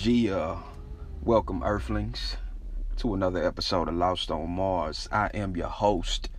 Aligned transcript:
Gia. 0.00 0.32
Uh, 0.32 0.58
welcome, 1.24 1.60
Earthlings, 1.64 2.36
to 2.98 3.14
another 3.14 3.44
episode 3.44 3.88
of 3.88 3.94
Lost 3.94 4.30
on 4.30 4.48
Mars. 4.48 5.08
I 5.10 5.26
am 5.34 5.56
your 5.56 5.66
host, 5.66 6.30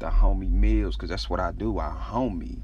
the 0.00 0.08
homie 0.08 0.50
Mills, 0.50 0.96
because 0.96 1.08
that's 1.08 1.30
what 1.30 1.40
I 1.40 1.52
do. 1.52 1.78
I 1.78 1.96
homie, 1.98 2.60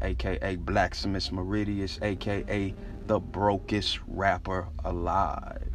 aka 0.00 0.54
Blacksmith 0.54 1.32
Meridius, 1.32 2.00
aka 2.00 2.72
the 3.08 3.18
brokest 3.18 3.98
rapper 4.06 4.68
alive. 4.84 5.74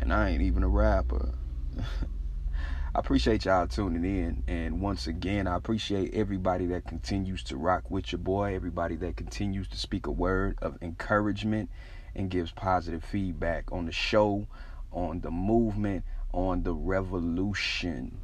And 0.00 0.12
I 0.12 0.28
ain't 0.28 0.42
even 0.42 0.62
a 0.62 0.68
rapper. 0.68 1.34
I 1.76 2.98
appreciate 3.00 3.46
y'all 3.46 3.66
tuning 3.66 4.04
in. 4.04 4.44
And 4.46 4.80
once 4.80 5.08
again, 5.08 5.48
I 5.48 5.56
appreciate 5.56 6.14
everybody 6.14 6.66
that 6.66 6.86
continues 6.86 7.42
to 7.44 7.56
rock 7.56 7.90
with 7.90 8.12
your 8.12 8.20
boy, 8.20 8.54
everybody 8.54 8.94
that 8.96 9.16
continues 9.16 9.66
to 9.68 9.76
speak 9.76 10.06
a 10.06 10.12
word 10.12 10.56
of 10.62 10.78
encouragement 10.80 11.68
and 12.14 12.30
gives 12.30 12.50
positive 12.52 13.04
feedback 13.04 13.70
on 13.72 13.86
the 13.86 13.92
show, 13.92 14.46
on 14.92 15.20
the 15.20 15.30
movement, 15.30 16.04
on 16.32 16.62
the 16.62 16.74
revolution. 16.74 18.20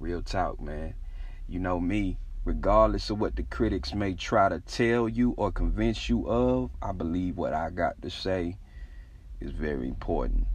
Real 0.00 0.22
talk, 0.22 0.60
man. 0.60 0.94
You 1.48 1.60
know 1.60 1.80
me, 1.80 2.18
regardless 2.44 3.10
of 3.10 3.20
what 3.20 3.36
the 3.36 3.42
critics 3.42 3.94
may 3.94 4.14
try 4.14 4.48
to 4.48 4.60
tell 4.60 5.08
you 5.08 5.34
or 5.36 5.50
convince 5.52 6.08
you 6.08 6.28
of, 6.28 6.70
I 6.80 6.92
believe 6.92 7.36
what 7.36 7.52
I 7.52 7.70
got 7.70 8.00
to 8.02 8.10
say 8.10 8.56
is 9.40 9.50
very 9.50 9.88
important. 9.88 10.46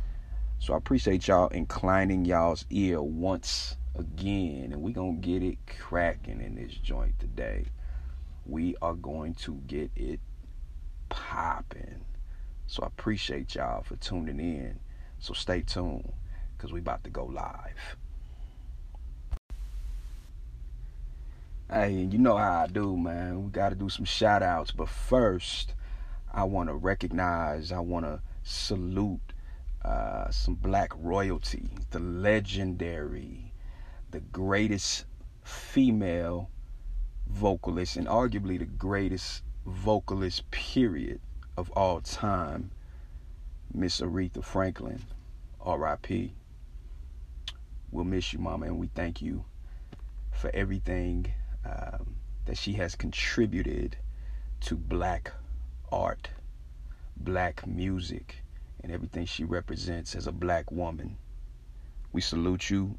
So 0.59 0.73
I 0.73 0.77
appreciate 0.77 1.27
y'all 1.27 1.49
inclining 1.49 2.25
y'all's 2.25 2.65
ear 2.69 3.01
once 3.01 3.75
again, 3.95 4.69
and 4.71 4.81
we're 4.81 4.93
gonna 4.93 5.13
get 5.13 5.43
it 5.43 5.57
cracking 5.79 6.41
in 6.41 6.55
this 6.55 6.73
joint 6.75 7.19
today. 7.19 7.65
We 8.45 8.75
are 8.81 8.93
going 8.93 9.35
to 9.35 9.55
get 9.67 9.91
it 9.95 10.19
popping. 11.09 11.92
So 12.73 12.81
I 12.81 12.87
appreciate 12.87 13.53
y'all 13.53 13.83
for 13.83 13.97
tuning 13.97 14.39
in. 14.39 14.79
So 15.19 15.35
stay 15.35 15.61
tuned 15.61 16.11
because 16.57 16.73
we 16.73 16.79
about 16.79 17.03
to 17.03 17.11
go 17.11 17.23
live. 17.23 17.97
Hey, 21.69 21.91
you 21.91 22.17
know 22.17 22.35
how 22.35 22.63
I 22.63 22.65
do, 22.65 22.97
man. 22.97 23.43
We 23.43 23.51
got 23.51 23.69
to 23.69 23.75
do 23.75 23.89
some 23.89 24.05
shout 24.05 24.41
outs. 24.41 24.71
But 24.71 24.89
first, 24.89 25.75
I 26.33 26.45
want 26.45 26.69
to 26.69 26.73
recognize, 26.73 27.71
I 27.71 27.77
want 27.77 28.07
to 28.07 28.21
salute 28.41 29.33
uh, 29.85 30.31
some 30.31 30.55
black 30.55 30.93
royalty, 30.97 31.69
the 31.91 31.99
legendary, 31.99 33.53
the 34.09 34.21
greatest 34.21 35.05
female 35.43 36.49
vocalist, 37.27 37.97
and 37.97 38.07
arguably 38.07 38.57
the 38.57 38.65
greatest 38.65 39.43
vocalist, 39.63 40.49
period, 40.49 41.19
of 41.57 41.69
all 41.71 42.01
time, 42.01 42.71
Miss 43.73 44.01
Aretha 44.01 44.43
Franklin, 44.43 45.01
R.I.P. 45.61 46.33
We'll 47.91 48.05
miss 48.05 48.33
you, 48.33 48.39
Mama, 48.39 48.65
and 48.65 48.79
we 48.79 48.87
thank 48.87 49.21
you 49.21 49.45
for 50.31 50.49
everything 50.53 51.31
um, 51.65 52.15
that 52.45 52.57
she 52.57 52.73
has 52.73 52.95
contributed 52.95 53.97
to 54.61 54.75
black 54.75 55.31
art, 55.91 56.29
black 57.17 57.65
music, 57.67 58.43
and 58.81 58.91
everything 58.91 59.25
she 59.25 59.43
represents 59.43 60.15
as 60.15 60.27
a 60.27 60.31
black 60.31 60.71
woman. 60.71 61.17
We 62.11 62.21
salute 62.21 62.69
you 62.69 62.97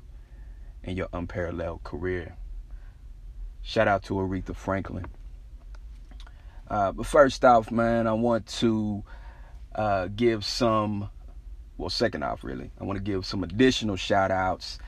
and 0.82 0.96
your 0.96 1.08
unparalleled 1.12 1.82
career. 1.84 2.36
Shout 3.62 3.88
out 3.88 4.02
to 4.04 4.14
Aretha 4.14 4.54
Franklin. 4.54 5.06
Uh, 6.68 6.92
but 6.92 7.06
first 7.06 7.44
off, 7.44 7.70
man, 7.70 8.06
I 8.06 8.12
want 8.12 8.46
to 8.46 9.04
uh, 9.74 10.08
give 10.08 10.44
some, 10.44 11.10
well, 11.76 11.90
second 11.90 12.22
off, 12.22 12.44
really, 12.44 12.70
I 12.80 12.84
want 12.84 12.96
to 12.96 13.02
give 13.02 13.26
some 13.26 13.44
additional 13.44 13.96
shout 13.96 14.30
outs 14.30 14.78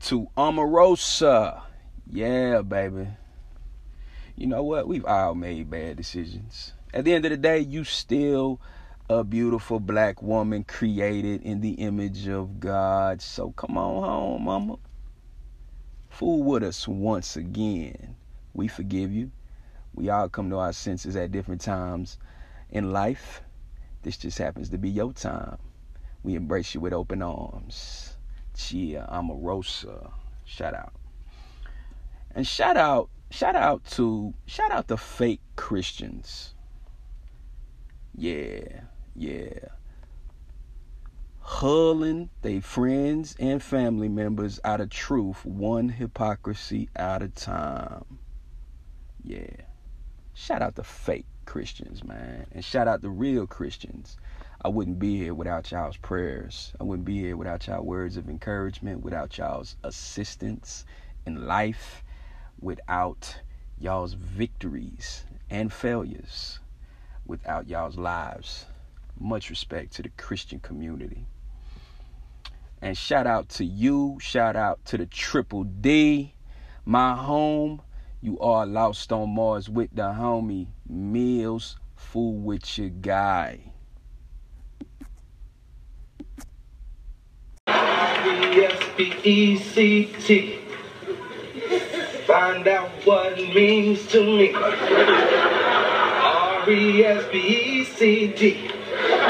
to 0.00 0.28
Omarosa. 0.36 1.62
Yeah, 2.10 2.62
baby. 2.62 3.08
You 4.36 4.46
know 4.46 4.62
what? 4.62 4.88
We've 4.88 5.04
all 5.04 5.34
made 5.34 5.70
bad 5.70 5.96
decisions. 5.96 6.72
At 6.92 7.04
the 7.04 7.12
end 7.12 7.24
of 7.24 7.30
the 7.30 7.36
day, 7.36 7.60
you 7.60 7.84
still 7.84 8.60
a 9.10 9.24
beautiful 9.24 9.80
black 9.80 10.22
woman 10.22 10.62
created 10.62 11.42
in 11.42 11.60
the 11.60 11.72
image 11.72 12.28
of 12.28 12.60
God. 12.60 13.20
So 13.20 13.50
come 13.50 13.76
on 13.76 14.04
home, 14.04 14.44
mama. 14.44 14.76
Fool 16.08 16.44
with 16.44 16.62
us 16.62 16.86
once 16.86 17.36
again. 17.36 18.14
We 18.54 18.68
forgive 18.68 19.12
you. 19.12 19.32
We 19.94 20.08
all 20.08 20.28
come 20.28 20.50
to 20.50 20.58
our 20.58 20.72
senses 20.72 21.16
at 21.16 21.32
different 21.32 21.60
times 21.60 22.18
in 22.70 22.92
life. 22.92 23.42
This 24.02 24.16
just 24.16 24.38
happens 24.38 24.70
to 24.70 24.78
be 24.78 24.88
your 24.88 25.12
time. 25.12 25.58
We 26.22 26.34
embrace 26.34 26.74
you 26.74 26.80
with 26.80 26.92
open 26.92 27.22
arms. 27.22 28.16
Chia 28.54 29.08
Omarosa. 29.10 30.12
Shout 30.44 30.74
out. 30.74 30.92
And 32.34 32.46
shout 32.46 32.76
out, 32.76 33.10
shout 33.30 33.56
out 33.56 33.84
to 33.92 34.34
shout 34.46 34.70
out 34.70 34.88
to 34.88 34.96
fake 34.96 35.40
Christians. 35.56 36.54
Yeah, 38.14 38.82
yeah. 39.14 39.68
Hulling 41.42 42.28
they 42.42 42.60
friends 42.60 43.34
and 43.40 43.62
family 43.62 44.08
members 44.08 44.60
out 44.62 44.80
of 44.80 44.90
truth, 44.90 45.44
one 45.44 45.88
hypocrisy 45.88 46.88
at 46.94 47.22
a 47.22 47.28
time. 47.28 48.18
Yeah. 49.24 49.69
Shout 50.40 50.62
out 50.62 50.76
to 50.76 50.82
fake 50.82 51.26
Christians, 51.44 52.02
man. 52.02 52.46
And 52.52 52.64
shout 52.64 52.88
out 52.88 53.02
to 53.02 53.10
real 53.10 53.46
Christians. 53.46 54.16
I 54.64 54.68
wouldn't 54.68 54.98
be 54.98 55.18
here 55.18 55.34
without 55.34 55.70
y'all's 55.70 55.98
prayers. 55.98 56.72
I 56.80 56.84
wouldn't 56.84 57.04
be 57.04 57.18
here 57.18 57.36
without 57.36 57.66
y'all 57.66 57.84
words 57.84 58.16
of 58.16 58.26
encouragement, 58.26 59.02
without 59.02 59.36
y'all's 59.36 59.76
assistance 59.84 60.86
in 61.26 61.46
life, 61.46 62.02
without 62.58 63.36
y'all's 63.78 64.14
victories 64.14 65.24
and 65.50 65.70
failures, 65.70 66.58
without 67.26 67.68
y'all's 67.68 67.98
lives. 67.98 68.64
Much 69.18 69.50
respect 69.50 69.92
to 69.92 70.02
the 70.02 70.10
Christian 70.16 70.58
community. 70.58 71.26
And 72.80 72.96
shout 72.96 73.26
out 73.26 73.50
to 73.50 73.64
you. 73.66 74.16
Shout 74.22 74.56
out 74.56 74.82
to 74.86 74.96
the 74.96 75.04
Triple 75.04 75.64
D, 75.64 76.34
my 76.86 77.14
home 77.14 77.82
you 78.22 78.38
are 78.40 78.66
lost 78.66 79.10
on 79.12 79.30
Mars 79.30 79.68
with 79.70 79.90
the 79.94 80.02
homie 80.02 80.66
Mills, 80.88 81.76
fool 81.96 82.34
with 82.34 82.78
your 82.78 82.90
guy. 82.90 83.60
R-E-S-P-E-C-T 87.66 88.60
Find 92.26 92.68
out 92.68 92.90
what 93.04 93.38
it 93.38 93.54
means 93.54 94.06
to 94.08 94.22
me. 94.22 94.52
R-E-S-P-E-C-T 94.54 95.10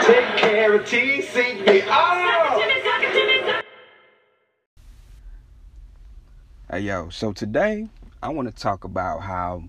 Take 0.02 0.36
care 0.36 0.74
of 0.74 0.82
TCB. 0.82 1.84
Oh! 1.86 2.16
Hey 6.70 6.80
yo, 6.80 7.08
so 7.10 7.32
today 7.32 7.88
I 8.22 8.28
want 8.28 8.54
to 8.54 8.62
talk 8.62 8.84
about 8.84 9.22
how 9.22 9.64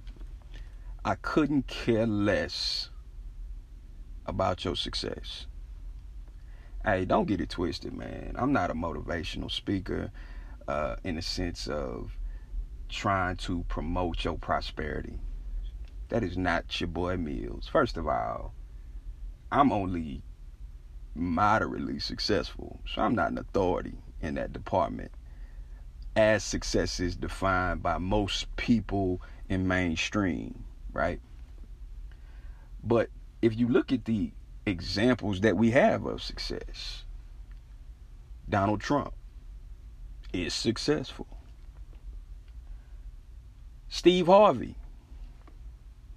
I 1.05 1.15
couldn't 1.15 1.67
care 1.67 2.05
less 2.05 2.89
about 4.25 4.65
your 4.65 4.75
success. 4.75 5.47
Hey, 6.83 7.05
don't 7.05 7.27
get 7.27 7.39
it 7.39 7.49
twisted, 7.49 7.93
man. 7.93 8.35
I'm 8.37 8.51
not 8.51 8.69
a 8.69 8.73
motivational 8.73 9.49
speaker 9.49 10.11
uh, 10.67 10.97
in 11.05 11.15
the 11.15 11.21
sense 11.21 11.67
of 11.67 12.17
trying 12.89 13.37
to 13.37 13.63
promote 13.69 14.25
your 14.25 14.37
prosperity. 14.37 15.17
That 16.09 16.21
is 16.21 16.37
not 16.37 16.81
your 16.81 16.89
boy 16.89 17.15
Mills. 17.15 17.69
First 17.71 17.95
of 17.95 18.05
all, 18.05 18.53
I'm 19.49 19.71
only 19.71 20.23
moderately 21.15 21.99
successful, 21.99 22.81
so 22.85 23.01
I'm 23.01 23.15
not 23.15 23.31
an 23.31 23.37
authority 23.37 23.97
in 24.19 24.35
that 24.35 24.51
department 24.51 25.11
as 26.15 26.43
success 26.43 26.99
is 26.99 27.15
defined 27.15 27.81
by 27.81 27.97
most 27.97 28.53
people 28.55 29.21
in 29.49 29.67
mainstream, 29.67 30.63
right? 30.91 31.19
But 32.83 33.09
if 33.41 33.57
you 33.57 33.67
look 33.67 33.91
at 33.91 34.05
the 34.05 34.31
examples 34.65 35.41
that 35.41 35.57
we 35.57 35.71
have 35.71 36.05
of 36.05 36.21
success, 36.21 37.05
Donald 38.49 38.81
Trump 38.81 39.13
is 40.33 40.53
successful. 40.53 41.27
Steve 43.87 44.27
Harvey 44.27 44.75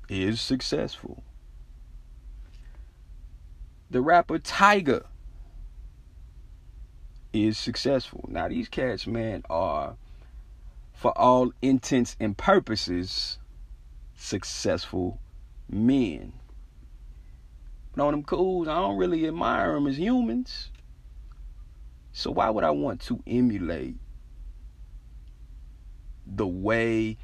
is 0.08 0.40
successful. 0.40 1.22
The 3.90 4.00
rapper 4.00 4.38
Tyga 4.38 5.04
is 7.34 7.58
successful. 7.58 8.24
Now 8.28 8.48
these 8.48 8.68
cats, 8.68 9.06
man, 9.06 9.42
are 9.50 9.96
for 10.92 11.16
all 11.18 11.52
intents 11.60 12.16
and 12.20 12.38
purposes 12.38 13.38
successful 14.16 15.18
men. 15.68 16.32
But 17.94 18.06
on 18.06 18.12
them 18.12 18.22
cools, 18.22 18.68
I 18.68 18.76
don't 18.76 18.96
really 18.96 19.26
admire 19.26 19.74
them 19.74 19.88
as 19.88 19.98
humans. 19.98 20.70
So 22.12 22.30
why 22.30 22.48
would 22.50 22.64
I 22.64 22.70
want 22.70 23.00
to 23.02 23.20
emulate 23.26 23.96
the 26.26 26.46
way 26.46 27.18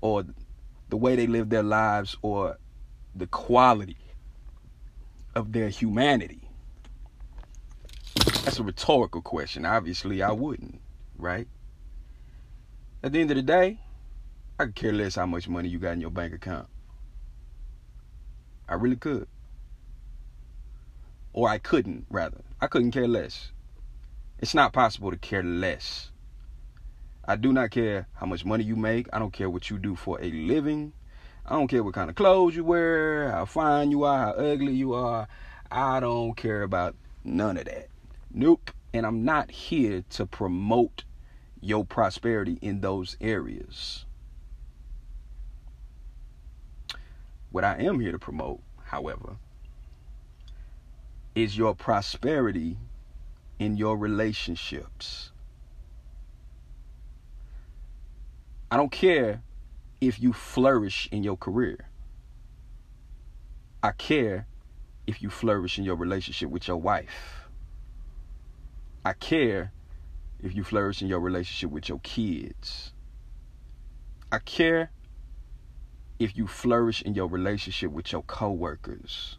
or 0.00 0.24
the 0.88 0.96
way 0.96 1.16
they 1.16 1.26
live 1.26 1.48
their 1.48 1.64
lives 1.64 2.16
or 2.22 2.58
the 3.16 3.26
quality 3.26 3.96
of 5.34 5.52
their 5.52 5.68
humanity? 5.68 6.45
That's 8.46 8.60
a 8.60 8.62
rhetorical 8.62 9.22
question. 9.22 9.66
Obviously, 9.66 10.22
I 10.22 10.30
wouldn't, 10.30 10.80
right? 11.18 11.48
At 13.02 13.10
the 13.10 13.20
end 13.20 13.32
of 13.32 13.36
the 13.36 13.42
day, 13.42 13.80
I 14.56 14.66
could 14.66 14.76
care 14.76 14.92
less 14.92 15.16
how 15.16 15.26
much 15.26 15.48
money 15.48 15.68
you 15.68 15.80
got 15.80 15.94
in 15.94 16.00
your 16.00 16.12
bank 16.12 16.32
account. 16.32 16.68
I 18.68 18.74
really 18.74 18.94
could. 18.94 19.26
Or 21.32 21.48
I 21.48 21.58
couldn't, 21.58 22.06
rather. 22.08 22.44
I 22.60 22.68
couldn't 22.68 22.92
care 22.92 23.08
less. 23.08 23.50
It's 24.38 24.54
not 24.54 24.72
possible 24.72 25.10
to 25.10 25.16
care 25.16 25.42
less. 25.42 26.12
I 27.24 27.34
do 27.34 27.52
not 27.52 27.72
care 27.72 28.06
how 28.14 28.26
much 28.26 28.44
money 28.44 28.62
you 28.62 28.76
make. 28.76 29.08
I 29.12 29.18
don't 29.18 29.32
care 29.32 29.50
what 29.50 29.70
you 29.70 29.78
do 29.78 29.96
for 29.96 30.20
a 30.22 30.30
living. 30.30 30.92
I 31.44 31.54
don't 31.54 31.66
care 31.66 31.82
what 31.82 31.94
kind 31.94 32.10
of 32.10 32.14
clothes 32.14 32.54
you 32.54 32.62
wear, 32.62 33.28
how 33.28 33.44
fine 33.44 33.90
you 33.90 34.04
are, 34.04 34.18
how 34.18 34.32
ugly 34.34 34.72
you 34.72 34.94
are. 34.94 35.26
I 35.68 35.98
don't 35.98 36.36
care 36.36 36.62
about 36.62 36.94
none 37.24 37.56
of 37.56 37.64
that. 37.64 37.88
Nope. 38.32 38.70
And 38.92 39.04
I'm 39.04 39.24
not 39.24 39.50
here 39.50 40.04
to 40.10 40.26
promote 40.26 41.04
your 41.60 41.84
prosperity 41.84 42.58
in 42.62 42.80
those 42.80 43.16
areas. 43.20 44.06
What 47.50 47.64
I 47.64 47.76
am 47.78 48.00
here 48.00 48.12
to 48.12 48.18
promote, 48.18 48.60
however, 48.84 49.36
is 51.34 51.56
your 51.56 51.74
prosperity 51.74 52.78
in 53.58 53.76
your 53.76 53.96
relationships. 53.96 55.32
I 58.70 58.76
don't 58.76 58.92
care 58.92 59.42
if 60.00 60.20
you 60.20 60.32
flourish 60.32 61.08
in 61.12 61.22
your 61.22 61.36
career. 61.36 61.88
I 63.82 63.92
care 63.92 64.46
if 65.06 65.22
you 65.22 65.30
flourish 65.30 65.78
in 65.78 65.84
your 65.84 65.96
relationship 65.96 66.50
with 66.50 66.66
your 66.66 66.78
wife. 66.78 67.45
I 69.06 69.12
care 69.12 69.72
if 70.40 70.56
you 70.56 70.64
flourish 70.64 71.00
in 71.00 71.06
your 71.06 71.20
relationship 71.20 71.70
with 71.70 71.88
your 71.88 72.00
kids. 72.00 72.92
I 74.32 74.40
care 74.40 74.90
if 76.18 76.36
you 76.36 76.48
flourish 76.48 77.02
in 77.02 77.14
your 77.14 77.28
relationship 77.28 77.92
with 77.92 78.10
your 78.10 78.22
coworkers. 78.22 79.38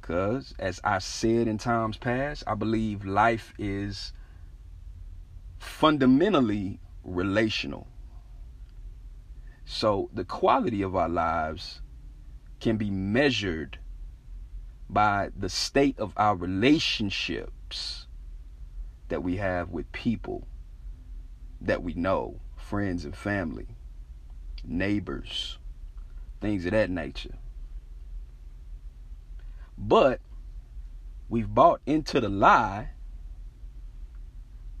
Because, 0.00 0.54
as 0.58 0.80
I 0.82 1.00
said 1.00 1.48
in 1.48 1.58
times 1.58 1.98
past, 1.98 2.44
I 2.46 2.54
believe 2.54 3.04
life 3.04 3.52
is 3.58 4.14
fundamentally 5.58 6.80
relational. 7.04 7.88
So, 9.66 10.08
the 10.14 10.24
quality 10.24 10.80
of 10.80 10.96
our 10.96 11.10
lives 11.10 11.82
can 12.58 12.78
be 12.78 12.88
measured 12.88 13.78
by 14.92 15.30
the 15.36 15.48
state 15.48 15.98
of 15.98 16.12
our 16.16 16.34
relationships 16.34 18.08
that 19.08 19.22
we 19.22 19.36
have 19.36 19.70
with 19.70 19.90
people 19.92 20.46
that 21.60 21.82
we 21.82 21.94
know, 21.94 22.40
friends 22.56 23.04
and 23.04 23.14
family, 23.14 23.68
neighbors, 24.64 25.58
things 26.40 26.64
of 26.64 26.72
that 26.72 26.90
nature. 26.90 27.36
But 29.78 30.20
we've 31.28 31.52
bought 31.52 31.80
into 31.86 32.20
the 32.20 32.28
lie 32.28 32.90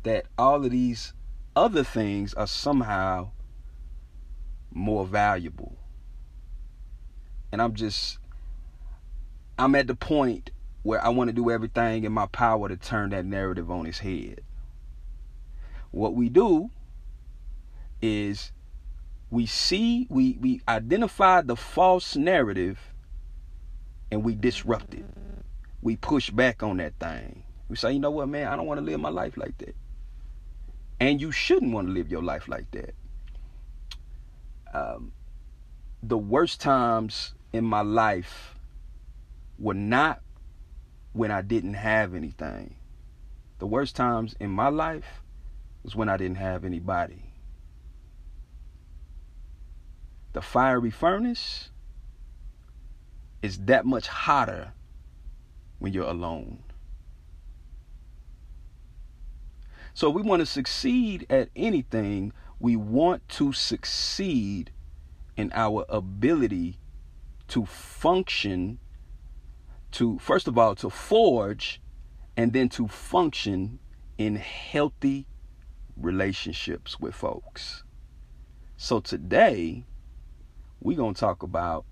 that 0.02 0.26
all 0.36 0.64
of 0.64 0.70
these 0.70 1.12
other 1.54 1.84
things 1.84 2.34
are 2.34 2.46
somehow 2.46 3.30
more 4.72 5.06
valuable. 5.06 5.76
And 7.52 7.60
I'm 7.60 7.74
just, 7.74 8.18
I'm 9.60 9.74
at 9.74 9.88
the 9.88 9.94
point 9.94 10.50
where 10.84 11.04
I 11.04 11.10
want 11.10 11.28
to 11.28 11.34
do 11.34 11.50
everything 11.50 12.04
in 12.04 12.12
my 12.12 12.24
power 12.24 12.66
to 12.66 12.78
turn 12.78 13.10
that 13.10 13.26
narrative 13.26 13.70
on 13.70 13.84
its 13.84 13.98
head. 13.98 14.40
What 15.90 16.14
we 16.14 16.30
do 16.30 16.70
is 18.00 18.52
we 19.30 19.44
see, 19.44 20.06
we, 20.08 20.38
we 20.40 20.62
identify 20.66 21.42
the 21.42 21.56
false 21.56 22.16
narrative 22.16 22.94
and 24.10 24.24
we 24.24 24.34
disrupt 24.34 24.94
it. 24.94 25.04
We 25.82 25.94
push 25.96 26.30
back 26.30 26.62
on 26.62 26.78
that 26.78 26.94
thing. 26.98 27.42
We 27.68 27.76
say, 27.76 27.92
you 27.92 28.00
know 28.00 28.10
what, 28.10 28.30
man, 28.30 28.48
I 28.48 28.56
don't 28.56 28.64
want 28.64 28.80
to 28.80 28.84
live 28.86 28.98
my 28.98 29.10
life 29.10 29.36
like 29.36 29.58
that. 29.58 29.76
And 30.98 31.20
you 31.20 31.32
shouldn't 31.32 31.74
want 31.74 31.86
to 31.88 31.92
live 31.92 32.10
your 32.10 32.22
life 32.22 32.48
like 32.48 32.70
that. 32.70 32.94
Um, 34.72 35.12
the 36.02 36.16
worst 36.16 36.62
times 36.62 37.34
in 37.52 37.66
my 37.66 37.82
life 37.82 38.54
were 39.60 39.74
not 39.74 40.22
when 41.12 41.30
I 41.30 41.42
didn't 41.42 41.74
have 41.74 42.14
anything. 42.14 42.76
The 43.58 43.66
worst 43.66 43.94
times 43.94 44.34
in 44.40 44.50
my 44.50 44.68
life 44.68 45.22
was 45.82 45.94
when 45.94 46.08
I 46.08 46.16
didn't 46.16 46.38
have 46.38 46.64
anybody. 46.64 47.34
The 50.32 50.42
fiery 50.42 50.90
furnace 50.90 51.70
is 53.42 53.58
that 53.66 53.84
much 53.84 54.06
hotter 54.06 54.72
when 55.78 55.92
you're 55.92 56.08
alone. 56.08 56.62
So, 59.92 60.08
we 60.08 60.22
want 60.22 60.40
to 60.40 60.46
succeed 60.46 61.26
at 61.28 61.50
anything, 61.56 62.32
we 62.60 62.76
want 62.76 63.28
to 63.30 63.52
succeed 63.52 64.70
in 65.36 65.50
our 65.52 65.84
ability 65.88 66.78
to 67.48 67.66
function, 67.66 68.78
to, 69.92 70.18
first 70.18 70.48
of 70.48 70.56
all, 70.58 70.74
to 70.76 70.90
forge, 70.90 71.80
and 72.36 72.52
then 72.52 72.68
to 72.70 72.88
function 72.88 73.78
in 74.18 74.36
healthy 74.36 75.26
relationships 75.96 76.98
with 77.00 77.14
folks. 77.14 77.82
So, 78.76 79.00
today, 79.00 79.84
we're 80.80 80.96
going 80.96 81.14
to 81.14 81.20
talk 81.20 81.42
about 81.42 81.84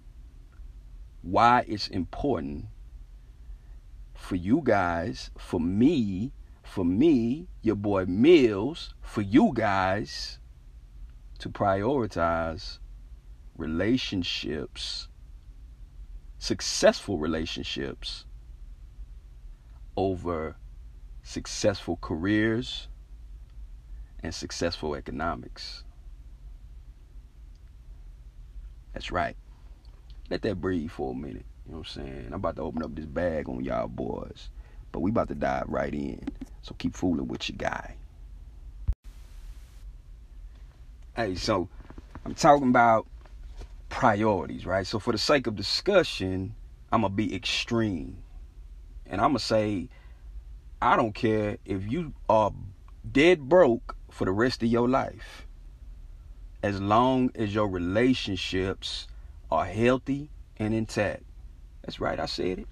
why 1.22 1.64
it's 1.66 1.88
important 1.88 2.66
for 4.14 4.36
you 4.36 4.60
guys, 4.64 5.30
for 5.36 5.60
me, 5.60 6.32
for 6.62 6.84
me, 6.84 7.48
your 7.62 7.76
boy 7.76 8.04
Mills, 8.06 8.94
for 9.00 9.22
you 9.22 9.52
guys 9.54 10.38
to 11.38 11.48
prioritize 11.48 12.78
relationships, 13.56 15.07
successful 16.38 17.18
relationships 17.18 18.24
over 19.96 20.56
successful 21.22 21.98
careers 22.00 22.88
and 24.22 24.34
successful 24.34 24.94
economics. 24.94 25.84
That's 28.92 29.10
right. 29.10 29.36
Let 30.30 30.42
that 30.42 30.60
breathe 30.60 30.90
for 30.90 31.12
a 31.12 31.14
minute. 31.14 31.46
You 31.66 31.72
know 31.72 31.78
what 31.78 31.96
I'm 31.96 32.04
saying? 32.06 32.26
I'm 32.28 32.34
about 32.34 32.56
to 32.56 32.62
open 32.62 32.82
up 32.82 32.94
this 32.94 33.06
bag 33.06 33.48
on 33.48 33.62
y'all 33.64 33.88
boys. 33.88 34.48
But 34.92 35.00
we 35.00 35.10
about 35.10 35.28
to 35.28 35.34
dive 35.34 35.64
right 35.68 35.92
in. 35.92 36.20
So 36.62 36.74
keep 36.78 36.94
fooling 36.94 37.28
with 37.28 37.48
your 37.48 37.56
guy. 37.58 37.94
Hey, 41.14 41.34
so 41.34 41.68
I'm 42.24 42.34
talking 42.34 42.68
about 42.68 43.06
priorities, 43.88 44.66
right? 44.66 44.86
So 44.86 44.98
for 44.98 45.12
the 45.12 45.18
sake 45.18 45.46
of 45.46 45.56
discussion, 45.56 46.54
I'm 46.92 47.02
gonna 47.02 47.14
be 47.14 47.34
extreme. 47.34 48.22
And 49.06 49.20
I'm 49.20 49.30
gonna 49.30 49.38
say, 49.38 49.88
I 50.80 50.96
don't 50.96 51.14
care 51.14 51.58
if 51.64 51.90
you 51.90 52.12
are 52.28 52.52
dead 53.10 53.48
broke 53.48 53.96
for 54.10 54.24
the 54.24 54.32
rest 54.32 54.62
of 54.62 54.68
your 54.68 54.88
life. 54.88 55.46
As 56.62 56.80
long 56.80 57.30
as 57.34 57.54
your 57.54 57.68
relationships 57.68 59.06
are 59.50 59.64
healthy 59.64 60.30
and 60.58 60.74
intact. 60.74 61.22
That's 61.82 62.00
right, 62.00 62.18
I 62.18 62.26
said 62.26 62.58
it. 62.58 62.68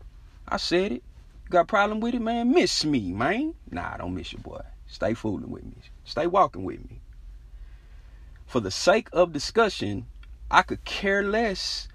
I 0.49 0.57
said 0.57 0.93
it. 0.93 1.03
You 1.45 1.51
got 1.51 1.61
a 1.63 1.67
problem 1.67 2.01
with 2.01 2.15
it, 2.15 2.21
man? 2.21 2.53
Miss 2.53 2.85
me, 2.85 3.13
man. 3.13 3.55
Nah, 3.71 3.97
don't 3.97 4.15
miss 4.15 4.33
you, 4.33 4.39
boy. 4.39 4.61
Stay 4.87 5.15
fooling 5.15 5.51
with 5.51 5.65
me. 5.65 5.77
Stay 6.05 6.27
walking 6.27 6.65
with 6.65 6.81
me. 6.91 7.01
For 8.47 8.61
the 8.61 8.71
sake 8.71 9.09
of 9.13 9.33
discussion, 9.33 10.07
I 10.51 10.63
could 10.63 10.85
care 10.85 11.23
less 11.23 11.89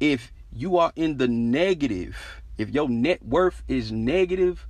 if 0.00 0.32
you 0.52 0.76
are 0.78 0.92
in 0.96 1.18
the 1.18 1.28
negative. 1.28 2.42
If 2.56 2.70
your 2.70 2.88
net 2.88 3.24
worth 3.24 3.62
is 3.68 3.92
negative 3.92 4.66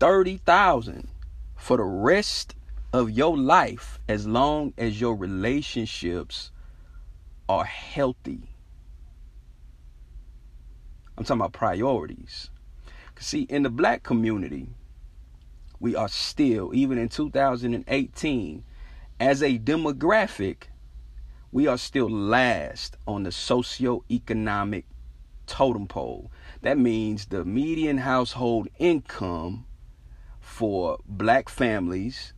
30,000 0.00 1.08
for 1.56 1.76
the 1.76 1.84
rest 1.84 2.54
of 2.92 3.10
your 3.10 3.36
life 3.36 4.00
as 4.08 4.26
long 4.26 4.72
as 4.76 5.00
your 5.00 5.14
relationships 5.14 6.50
are 7.48 7.64
healthy 7.64 8.54
I'm 11.16 11.24
talking 11.24 11.40
about 11.40 11.52
priorities. 11.52 12.50
See, 13.18 13.42
in 13.42 13.62
the 13.62 13.70
black 13.70 14.02
community, 14.02 14.68
we 15.78 15.94
are 15.94 16.08
still, 16.08 16.74
even 16.74 16.98
in 16.98 17.08
2018, 17.08 18.64
as 19.20 19.42
a 19.42 19.58
demographic, 19.58 20.64
we 21.54 21.68
are 21.68 21.78
still 21.78 22.10
last 22.10 22.96
on 23.06 23.22
the 23.22 23.30
socio-economic 23.30 24.86
totem 25.46 25.86
pole. 25.86 26.32
That 26.62 26.76
means 26.78 27.26
the 27.26 27.44
median 27.44 27.98
household 27.98 28.66
income 28.80 29.64
for 30.40 30.98
black 31.06 31.48
families, 31.48 32.32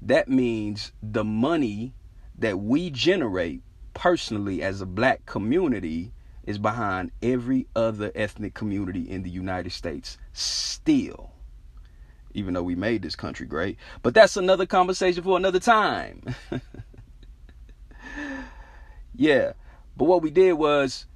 that 0.00 0.28
means 0.28 0.92
the 1.02 1.24
money 1.24 1.94
that 2.38 2.60
we 2.60 2.88
generate 2.88 3.62
personally 3.94 4.62
as 4.62 4.80
a 4.80 4.86
black 4.86 5.26
community 5.26 6.12
is 6.44 6.58
behind 6.58 7.10
every 7.20 7.66
other 7.74 8.12
ethnic 8.14 8.54
community 8.54 9.10
in 9.10 9.24
the 9.24 9.30
United 9.30 9.72
States 9.72 10.18
still 10.32 11.32
even 12.34 12.54
though 12.54 12.62
we 12.62 12.74
made 12.74 13.02
this 13.02 13.14
country 13.14 13.44
great. 13.44 13.76
But 14.00 14.14
that's 14.14 14.38
another 14.38 14.64
conversation 14.64 15.22
for 15.22 15.36
another 15.36 15.60
time. 15.60 16.22
yeah. 19.14 19.52
But 19.96 20.06
what 20.06 20.22
we 20.22 20.30
did 20.30 20.54
was 20.54 21.06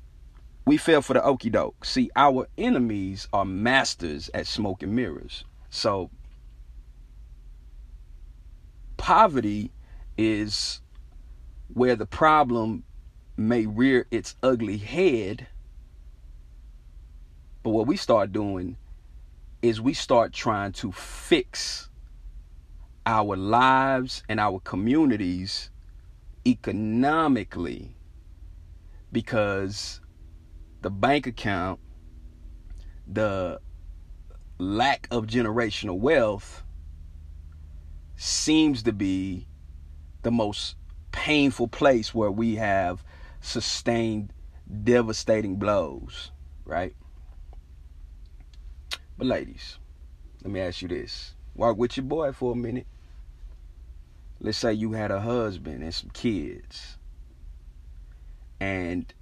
we 0.65 0.77
fell 0.77 1.03
for 1.03 1.15
the 1.15 1.25
okey 1.25 1.51
doke. 1.51 1.85
See, 1.85 2.11
our 2.17 2.49
enemies 2.59 3.29
are 3.33 3.45
masters 3.45 4.31
at 4.35 4.47
smoke 4.47 4.83
and 4.83 4.95
mirrors. 4.95 5.45
So 5.71 6.11
poverty 8.97 9.71
is 10.19 10.81
where 11.73 11.97
the 11.97 12.07
problem 12.07 12.85
may 13.37 13.67
rear 13.67 14.07
its 14.11 14.35
ugly 14.43 14.79
head. 14.79 15.47
But 17.63 17.71
what 17.71 17.87
we 17.87 17.97
start 17.97 18.33
doing 18.33 18.77
is 19.63 19.81
we 19.81 19.95
start 19.95 20.33
trying 20.33 20.73
to 20.73 20.93
fix 20.93 21.89
our 23.05 23.37
lives 23.37 24.23
and 24.29 24.41
our 24.41 24.61
communities 24.61 25.71
economically 26.47 27.97
because 29.11 30.01
the 30.83 30.91
bank 30.91 31.27
account, 31.27 31.81
the 33.07 33.61
lack 34.59 35.09
of 35.11 35.27
generational 35.27 35.99
wealth 35.99 36.65
seems 38.17 38.83
to 38.85 38.93
be 38.93 39.49
the 40.23 40.31
most 40.31 40.77
painful 41.13 41.69
place 41.69 42.15
where 42.15 42.31
we 42.31 42.57
have 42.57 43.05
sustained 43.41 44.33
devastating 44.85 45.57
blows, 45.57 46.31
right? 46.65 46.95
But 49.19 49.27
ladies, 49.27 49.79
let 50.43 50.53
me 50.53 50.61
ask 50.61 50.83
you 50.83 50.89
this. 50.89 51.35
Walk 51.55 51.79
with 51.79 51.97
your 51.97 52.05
boy 52.05 52.33
for 52.33 52.53
a 52.53 52.57
minute. 52.57 52.87
Let's 54.47 54.59
say 54.59 54.75
you 54.75 54.93
had 54.93 55.11
a 55.11 55.23
husband 55.23 55.83
and 55.83 55.93
some 55.93 56.11
kids. 56.11 56.99
And 58.61 59.13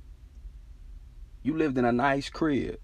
you 1.43 1.57
lived 1.57 1.79
in 1.79 1.87
a 1.87 1.93
nice 1.93 2.29
crib 2.29 2.79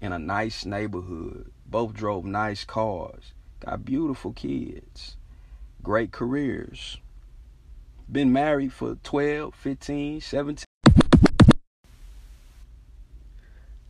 in 0.00 0.12
a 0.12 0.18
nice 0.18 0.64
neighborhood. 0.64 1.52
Both 1.64 1.94
drove 1.94 2.24
nice 2.24 2.64
cars. 2.64 3.32
Got 3.60 3.84
beautiful 3.84 4.32
kids. 4.32 5.16
Great 5.84 6.10
careers. 6.10 6.98
Been 8.10 8.32
married 8.32 8.72
for 8.72 8.96
12, 9.04 9.54
15, 9.54 10.20
17 10.20 10.64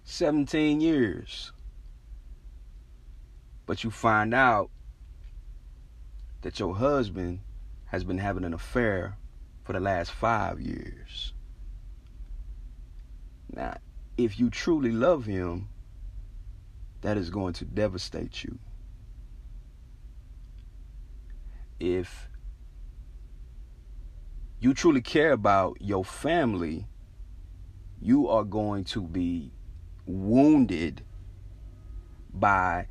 17 0.05 0.81
years. 0.83 1.53
But 3.65 3.83
you 3.83 3.91
find 3.91 4.35
out 4.35 4.69
that 6.43 6.61
your 6.61 6.77
husband 6.77 7.41
has 7.95 8.03
been 8.03 8.19
having 8.19 8.43
an 8.43 8.53
affair 8.53 9.17
for 9.63 9.73
the 9.73 9.79
last 9.79 10.11
five 10.11 10.61
years. 10.61 11.33
Now, 13.55 13.77
if 14.19 14.37
you 14.37 14.51
truly 14.51 14.91
love 14.91 15.27
him, 15.27 15.69
that 17.03 17.17
is 17.17 17.31
going 17.31 17.53
to 17.55 17.65
devastate 17.65 18.43
you. 18.43 18.59
If 21.79 22.29
you 24.59 24.75
truly 24.75 25.01
care 25.01 25.31
about 25.31 25.77
your 25.81 26.05
family, 26.05 26.89
you 28.01 28.29
are 28.29 28.43
going 28.43 28.83
to 28.87 29.03
be 29.03 29.53
wounded 30.05 31.05
by 32.33 32.89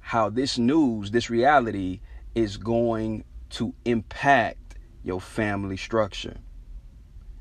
how 0.00 0.30
this 0.30 0.56
news, 0.56 1.10
this 1.10 1.28
reality 1.28 2.00
is 2.34 2.56
going 2.56 3.24
to 3.50 3.74
impact 3.84 4.76
your 5.02 5.20
family 5.20 5.76
structure. 5.76 6.38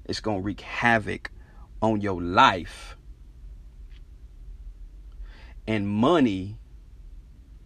It's 0.05 0.19
going 0.19 0.37
to 0.37 0.43
wreak 0.43 0.61
havoc 0.61 1.31
on 1.81 2.01
your 2.01 2.21
life. 2.21 2.95
And 5.67 5.87
money 5.87 6.57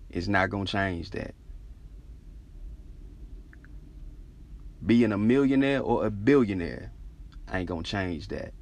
is 0.09 0.29
not 0.29 0.49
going 0.49 0.65
to 0.65 0.71
change 0.71 1.11
that. 1.11 1.35
Being 4.85 5.11
a 5.11 5.17
millionaire 5.17 5.81
or 5.81 6.05
a 6.05 6.09
billionaire 6.09 6.93
ain't 7.51 7.67
going 7.67 7.83
to 7.83 7.91
change 7.91 8.29
that. 8.29 8.53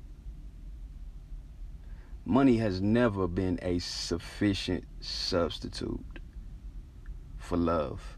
Money 2.25 2.57
has 2.57 2.81
never 2.81 3.27
been 3.27 3.59
a 3.61 3.79
sufficient 3.79 4.83
substitute 4.99 6.19
for 7.37 7.55
love. 7.55 8.16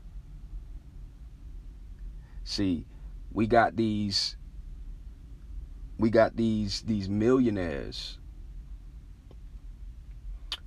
See, 2.49 2.87
we 3.31 3.45
got 3.45 3.75
these 3.75 4.35
we 5.99 6.09
got 6.09 6.35
these 6.35 6.81
these 6.81 7.07
millionaires. 7.07 8.17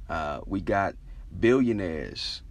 Uh, 0.09 0.43
we 0.47 0.61
got 0.61 0.95
billionaires 1.41 2.43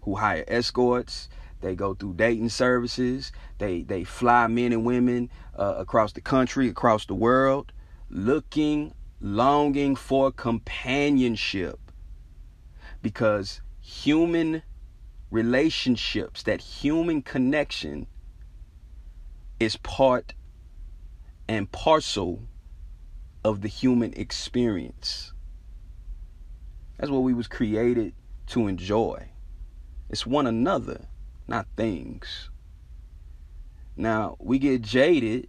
who 0.00 0.14
hire 0.14 0.44
escorts. 0.48 1.28
They 1.60 1.74
go 1.74 1.92
through 1.92 2.14
dating 2.14 2.48
services. 2.48 3.32
They 3.58 3.82
they 3.82 4.02
fly 4.02 4.46
men 4.46 4.72
and 4.72 4.86
women 4.86 5.28
uh, 5.54 5.74
across 5.76 6.14
the 6.14 6.22
country, 6.22 6.68
across 6.68 7.04
the 7.04 7.14
world, 7.14 7.70
looking, 8.08 8.94
longing 9.20 9.94
for 9.94 10.32
companionship. 10.32 11.78
Because 13.02 13.60
human 13.82 14.62
relationships, 15.36 16.42
that 16.44 16.62
human 16.62 17.20
connection 17.20 18.06
is 19.60 19.76
part 19.76 20.32
and 21.46 21.70
parcel 21.70 22.40
of 23.44 23.60
the 23.60 23.68
human 23.68 24.14
experience. 24.14 25.34
That's 26.96 27.10
what 27.10 27.22
we 27.22 27.34
was 27.34 27.48
created 27.48 28.14
to 28.48 28.66
enjoy. 28.66 29.28
It's 30.08 30.24
one 30.24 30.46
another, 30.46 31.06
not 31.46 31.66
things. 31.76 32.48
Now, 33.94 34.36
we 34.38 34.58
get 34.58 34.80
jaded 34.80 35.48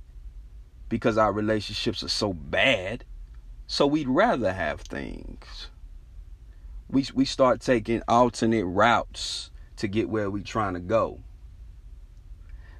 because 0.89 1.17
our 1.17 1.32
relationships 1.32 2.03
are 2.03 2.10
so 2.10 2.34
bad, 2.34 3.06
so 3.67 3.88
we'd 3.88 4.10
rather 4.10 4.51
have 4.51 4.82
things. 4.82 5.70
We 6.89 7.06
we 7.13 7.24
start 7.25 7.62
taking 7.62 8.01
alternate 8.08 8.65
routes 8.65 9.50
to 9.78 9.88
get 9.88 10.10
where 10.10 10.30
we 10.30 10.42
trying 10.42 10.74
to 10.74 10.80
go. 10.80 11.20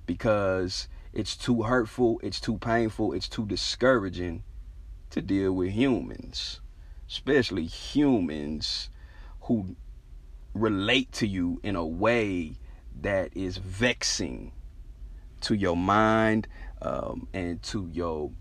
Because 0.06 0.88
it's 1.14 1.36
too 1.36 1.64
hurtful, 1.64 2.20
it's 2.24 2.40
too 2.40 2.58
painful, 2.58 3.14
it's 3.14 3.28
too 3.28 3.46
discouraging 3.46 4.44
to 5.10 5.22
deal 5.22 5.54
with 5.54 5.72
humans, 5.72 6.62
especially 7.08 7.66
humans 7.66 8.90
who 9.42 9.76
relate 10.54 11.12
to 11.14 11.28
you 11.28 11.60
in 11.64 11.76
a 11.76 11.86
way 11.86 12.58
that 13.02 13.36
is 13.36 13.58
vexing 13.58 14.52
to 15.42 15.56
your 15.56 15.78
mind 15.78 16.48
um, 16.82 17.28
and 17.34 17.62
to 17.64 17.90
your 17.92 18.32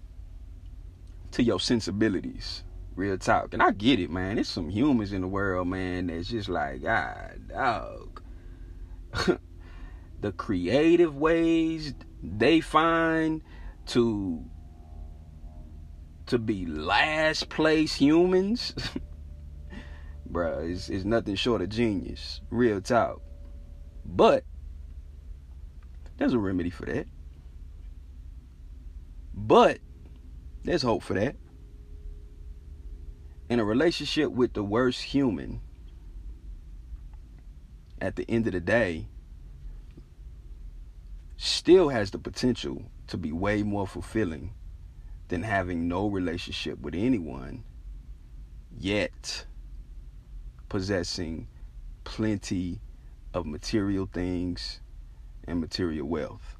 to 1.32 1.42
your 1.42 1.60
sensibilities. 1.60 2.62
Real 2.94 3.18
talk, 3.18 3.52
and 3.52 3.62
I 3.62 3.72
get 3.72 4.00
it, 4.00 4.10
man. 4.10 4.36
There's 4.36 4.48
some 4.48 4.70
humans 4.70 5.12
in 5.12 5.20
the 5.20 5.28
world, 5.28 5.68
man. 5.68 6.06
That's 6.06 6.28
just 6.28 6.48
like, 6.48 6.82
God, 6.82 7.48
dog. 7.48 8.22
the 10.20 10.32
creative 10.32 11.16
ways 11.16 11.94
they 12.22 12.60
find 12.60 13.42
to 13.86 14.44
to 16.26 16.38
be 16.38 16.66
last 16.66 17.48
place 17.48 17.94
humans 17.94 18.74
bruh 20.30 20.68
is 20.68 20.90
is 20.90 21.04
nothing 21.04 21.34
short 21.34 21.62
of 21.62 21.68
genius 21.68 22.40
real 22.50 22.80
talk. 22.80 23.20
But 24.04 24.44
there's 26.16 26.32
a 26.32 26.38
remedy 26.38 26.70
for 26.70 26.86
that. 26.86 27.06
But 29.34 29.78
there's 30.64 30.82
hope 30.82 31.02
for 31.02 31.14
that. 31.14 31.36
In 33.48 33.60
a 33.60 33.64
relationship 33.64 34.30
with 34.30 34.54
the 34.54 34.64
worst 34.64 35.02
human, 35.02 35.60
at 38.00 38.16
the 38.16 38.24
end 38.28 38.46
of 38.46 38.52
the 38.52 38.60
day, 38.60 39.08
still 41.36 41.88
has 41.88 42.10
the 42.10 42.18
potential 42.18 42.90
to 43.06 43.16
be 43.16 43.32
way 43.32 43.62
more 43.62 43.86
fulfilling 43.86 44.54
than 45.28 45.42
having 45.42 45.88
no 45.88 46.06
relationship 46.06 46.78
with 46.80 46.94
anyone, 46.94 47.64
yet 48.78 49.46
possessing 50.68 51.48
plenty 52.04 52.80
of 53.34 53.46
material 53.46 54.08
things 54.12 54.80
and 55.46 55.60
material 55.60 56.06
wealth. 56.06 56.56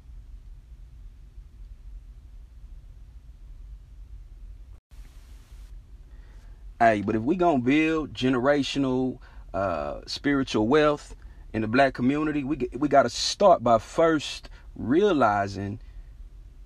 Hey, 6.79 7.01
but 7.01 7.15
if 7.15 7.23
we 7.23 7.35
gonna 7.35 7.59
build 7.59 8.13
generational 8.13 9.19
uh, 9.53 10.01
spiritual 10.05 10.67
wealth 10.67 11.15
in 11.53 11.61
the 11.61 11.67
black 11.67 11.93
community, 11.93 12.43
we 12.43 12.69
we 12.73 12.87
got 12.87 13.03
to 13.03 13.09
start 13.09 13.63
by 13.63 13.77
first 13.77 14.49
realizing 14.75 15.79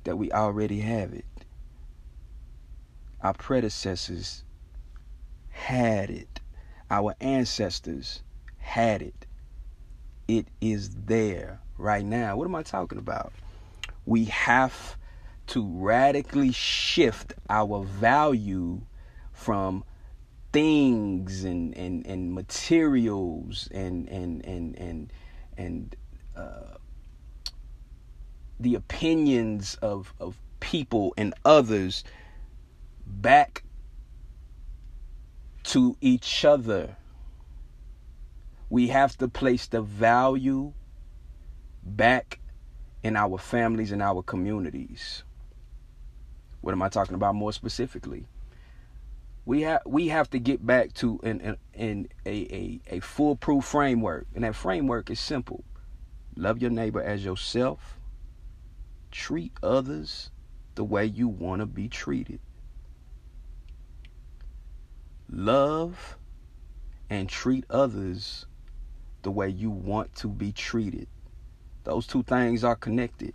that 0.04 0.18
we 0.18 0.32
already 0.32 0.80
have 0.82 1.14
it. 1.14 1.26
Our 3.22 3.34
predecessors 3.34 4.44
had 5.50 6.10
it. 6.10 6.40
Our 6.90 7.16
ancestors 7.22 8.24
had 8.58 9.02
it. 9.02 9.26
It 10.28 10.48
is 10.60 10.90
there 11.06 11.60
right 11.78 12.04
now. 12.06 12.36
What 12.36 12.46
am 12.46 12.56
I 12.56 12.64
talking 12.64 12.98
about? 12.98 13.32
We 14.06 14.26
have 14.26 14.98
to 15.48 15.66
radically 15.66 16.52
shift 16.52 17.34
our 17.50 17.84
value 17.84 18.82
from 19.34 19.84
things 20.52 21.44
and, 21.44 21.76
and, 21.78 22.06
and 22.06 22.34
materials 22.34 23.70
and 23.72 24.08
and 24.10 24.46
and 24.46 24.78
and 24.78 25.14
and 25.58 25.96
uh, 26.36 26.76
the 28.60 28.76
opinions 28.76 29.76
of 29.82 30.14
of 30.20 30.38
people 30.60 31.14
and 31.18 31.34
others 31.46 32.04
back 33.06 33.64
to 35.64 35.96
each 36.02 36.46
other. 36.46 36.96
We 38.70 38.88
have 38.88 39.18
to 39.18 39.28
place 39.28 39.68
the 39.68 39.82
value 39.82 40.74
back 41.84 42.40
in 43.04 43.16
our 43.18 43.38
families 43.38 43.92
and 43.92 44.02
our 44.02 44.22
communities. 44.22 45.24
What 46.62 46.72
am 46.74 46.82
I 46.82 46.90
talking 46.90 47.16
about 47.16 47.36
more 47.36 47.52
specifically? 47.52 48.28
We 49.46 49.62
have 49.62 49.82
we 49.86 50.10
have 50.10 50.30
to 50.32 50.40
get 50.40 50.66
back 50.66 50.94
to 50.96 51.20
an, 51.24 51.58
an, 51.74 52.08
a, 52.26 52.30
a, 52.30 52.80
a 52.88 53.00
foolproof 53.00 53.66
framework. 53.66 54.28
And 54.36 54.44
that 54.44 54.56
framework 54.56 55.10
is 55.10 55.20
simple. 55.20 55.64
Love 56.36 56.62
your 56.62 56.72
neighbor 56.72 57.02
as 57.02 57.26
yourself. 57.26 58.00
Treat 59.12 59.52
others 59.62 60.32
the 60.76 60.84
way 60.84 61.06
you 61.06 61.28
want 61.28 61.62
to 61.62 61.66
be 61.66 61.88
treated. 61.88 62.40
Love 65.30 66.18
and 67.10 67.28
treat 67.28 67.66
others 67.70 68.46
the 69.24 69.32
way 69.32 69.50
you 69.50 69.70
want 69.70 70.16
to 70.16 70.28
be 70.28 70.52
treated. 70.52 71.08
Those 71.84 72.08
two 72.08 72.24
things 72.24 72.64
are 72.64 72.76
connected. 72.76 73.34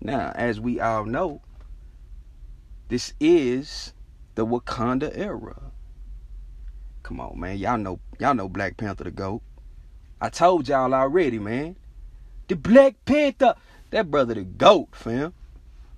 Now, 0.00 0.32
as 0.34 0.60
we 0.60 0.80
all 0.80 1.04
know, 1.04 1.40
this 2.88 3.14
is 3.18 3.92
the 4.36 4.46
Wakanda 4.46 5.10
era. 5.16 5.56
Come 7.02 7.20
on, 7.20 7.40
man. 7.40 7.56
Y'all 7.56 7.78
know 7.78 7.98
y'all 8.20 8.34
know 8.34 8.48
Black 8.48 8.76
Panther 8.76 9.04
the 9.04 9.10
GOAT. 9.10 9.42
I 10.20 10.28
told 10.28 10.68
y'all 10.68 10.94
already, 10.94 11.38
man. 11.38 11.76
The 12.48 12.54
Black 12.54 12.94
Panther, 13.04 13.54
that 13.90 14.10
brother 14.10 14.34
the 14.34 14.44
GOAT, 14.44 14.88
fam. 14.92 15.34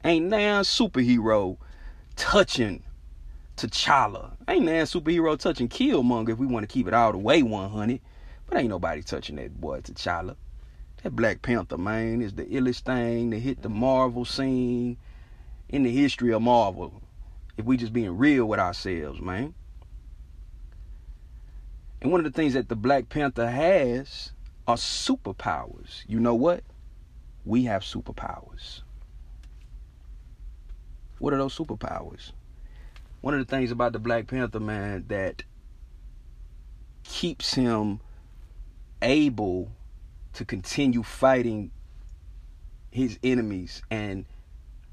Ain't 0.05 0.27
now 0.27 0.63
superhero 0.63 1.59
touching 2.17 2.83
T'Challa. 3.57 4.37
Ain't 4.47 4.65
now 4.65 4.83
superhero 4.83 5.37
touching 5.39 5.69
Killmonger 5.69 6.31
if 6.31 6.39
we 6.39 6.47
want 6.47 6.63
to 6.63 6.73
keep 6.73 6.87
it 6.87 6.95
all 6.95 7.13
the 7.13 7.19
way 7.19 7.43
100. 7.43 8.01
But 8.47 8.59
ain't 8.59 8.69
nobody 8.69 9.03
touching 9.03 9.37
that 9.37 9.61
boy 9.61 9.81
T'Challa. 9.81 10.37
That 11.03 11.17
Black 11.17 11.43
Panther, 11.43 11.77
man, 11.77 12.23
is 12.23 12.35
the 12.35 12.45
illest 12.45 12.83
thing 12.83 13.33
to 13.33 13.41
hit 13.41 13.63
the 13.63 13.69
Marvel 13.69 14.25
scene 14.25 14.97
in 15.69 15.83
the 15.83 15.91
history 15.91 16.33
of 16.33 16.43
Marvel. 16.43 17.03
If 17.59 17.65
we 17.65 17.77
just 17.77 17.93
being 17.93 18.17
real 18.17 18.47
with 18.47 18.61
ourselves, 18.61 19.21
man. 19.21 19.53
And 22.01 22.13
one 22.13 22.25
of 22.25 22.25
the 22.25 22.35
things 22.35 22.55
that 22.55 22.69
the 22.69 22.77
Black 22.77 23.09
Panther 23.09 23.51
has 23.51 24.31
are 24.69 24.77
superpowers. 24.77 26.05
You 26.07 26.21
know 26.21 26.37
what? 26.37 26.63
We 27.45 27.65
have 27.65 27.83
superpowers. 27.83 28.83
What 31.19 31.35
are 31.35 31.37
those 31.37 31.59
superpowers? 31.59 32.31
One 33.23 33.35
of 33.35 33.41
the 33.41 33.57
things 33.57 33.73
about 33.73 33.93
the 33.93 33.99
Black 33.99 34.29
Panther, 34.29 34.61
man, 34.61 35.07
that 35.09 35.43
keeps 37.03 37.55
him 37.55 37.99
able 39.03 39.73
to 40.35 40.45
continue 40.45 41.03
fighting 41.03 41.73
his 42.93 43.19
enemies 43.25 43.83
and 43.91 44.27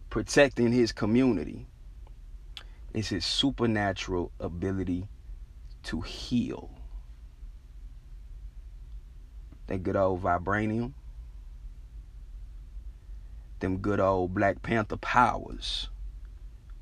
protecting 0.09 0.71
his 0.71 0.91
community 0.91 1.67
is 2.95 3.09
his 3.09 3.25
supernatural 3.25 4.31
ability 4.39 5.05
to 5.83 5.99
heal. 5.99 6.71
That 9.67 9.83
good 9.83 9.97
old 9.97 10.23
vibranium, 10.23 10.93
them 13.59 13.79
good 13.79 13.99
old 13.99 14.33
Black 14.33 14.61
Panther 14.61 14.95
powers, 14.95 15.89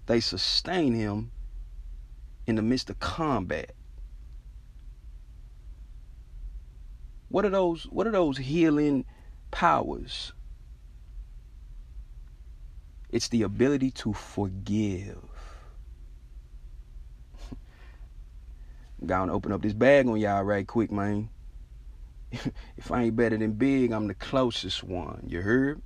they 0.06 0.20
sustain 0.20 0.94
him 0.94 1.32
in 2.46 2.58
the 2.58 2.62
midst 2.62 2.92
of 2.92 3.00
combat. 3.00 3.72
What 7.30 7.44
are 7.44 7.50
those 7.50 7.86
what 7.86 8.06
are 8.06 8.12
those 8.12 8.38
healing 8.38 9.06
powers? 9.50 10.32
It's 13.10 13.30
the 13.30 13.42
ability 13.42 13.90
to 13.92 14.14
forgive. 14.14 15.33
Gonna 19.06 19.34
open 19.34 19.52
up 19.52 19.62
this 19.62 19.74
bag 19.74 20.08
on 20.08 20.18
y'all 20.18 20.44
right 20.44 20.66
quick, 20.66 20.92
man. 20.92 21.30
if 22.32 22.92
I 22.92 23.04
ain't 23.04 23.16
better 23.16 23.38
than 23.38 23.54
big, 23.54 23.92
I'm 23.92 24.08
the 24.08 24.14
closest 24.14 24.84
one. 24.84 25.24
You 25.28 25.42
heard? 25.42 25.82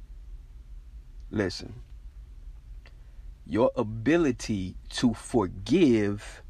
Listen. 1.32 1.82
Your 3.46 3.72
ability 3.76 4.76
to 4.90 5.14
forgive 5.14 6.44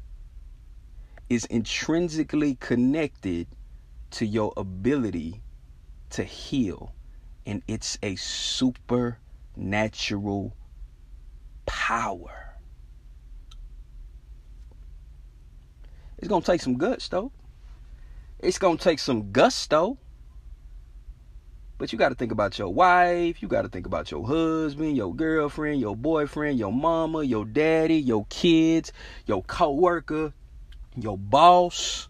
is 1.28 1.44
intrinsically 1.46 2.56
connected 2.56 3.46
to 4.10 4.26
your 4.26 4.52
ability 4.56 5.42
to 6.10 6.24
heal. 6.24 6.92
And 7.46 7.62
it's 7.68 7.98
a 8.02 8.16
supernatural 8.16 10.56
power. 11.66 12.47
It's 16.18 16.28
to 16.42 16.52
take 16.52 16.60
some 16.60 16.76
guts, 16.76 17.08
though. 17.08 17.30
It's 18.40 18.58
to 18.76 18.84
take 18.84 18.98
some 18.98 19.32
gusto. 19.32 19.98
But 21.78 21.92
you 21.92 21.98
got 21.98 22.08
to 22.08 22.16
think 22.16 22.32
about 22.32 22.58
your 22.58 22.72
wife. 22.72 23.40
You 23.40 23.46
got 23.46 23.62
to 23.62 23.68
think 23.68 23.86
about 23.86 24.10
your 24.10 24.26
husband, 24.26 24.96
your 24.96 25.14
girlfriend, 25.14 25.80
your 25.80 25.94
boyfriend, 25.94 26.58
your 26.58 26.72
mama, 26.72 27.22
your 27.22 27.44
daddy, 27.44 27.96
your 27.96 28.26
kids, 28.28 28.92
your 29.26 29.44
coworker, 29.44 30.32
your 30.96 31.16
boss, 31.16 32.08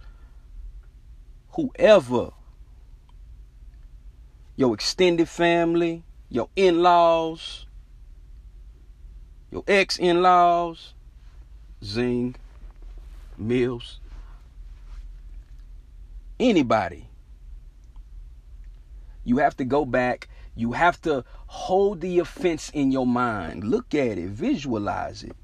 whoever, 1.50 2.30
your 4.56 4.72
extended 4.72 5.28
family, 5.28 6.02
your 6.30 6.48
in 6.56 6.82
laws, 6.82 7.66
your 9.50 9.64
ex 9.68 9.98
in 9.98 10.22
laws, 10.22 10.94
Zing, 11.84 12.36
Mills, 13.38 14.00
anybody. 16.40 17.08
You 19.24 19.38
have 19.38 19.56
to 19.58 19.64
go 19.64 19.84
back. 19.84 20.28
You 20.54 20.72
have 20.72 21.00
to 21.02 21.24
hold 21.46 22.00
the 22.00 22.18
offense 22.18 22.70
in 22.70 22.90
your 22.92 23.06
mind. 23.06 23.64
Look 23.64 23.94
at 23.94 24.18
it, 24.18 24.30
visualize 24.30 25.22
it. 25.22 25.36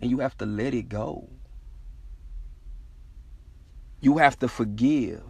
And 0.00 0.10
you 0.10 0.18
have 0.18 0.36
to 0.38 0.46
let 0.46 0.74
it 0.74 0.88
go. 0.88 1.28
You 4.00 4.18
have 4.18 4.38
to 4.40 4.48
forgive. 4.48 5.22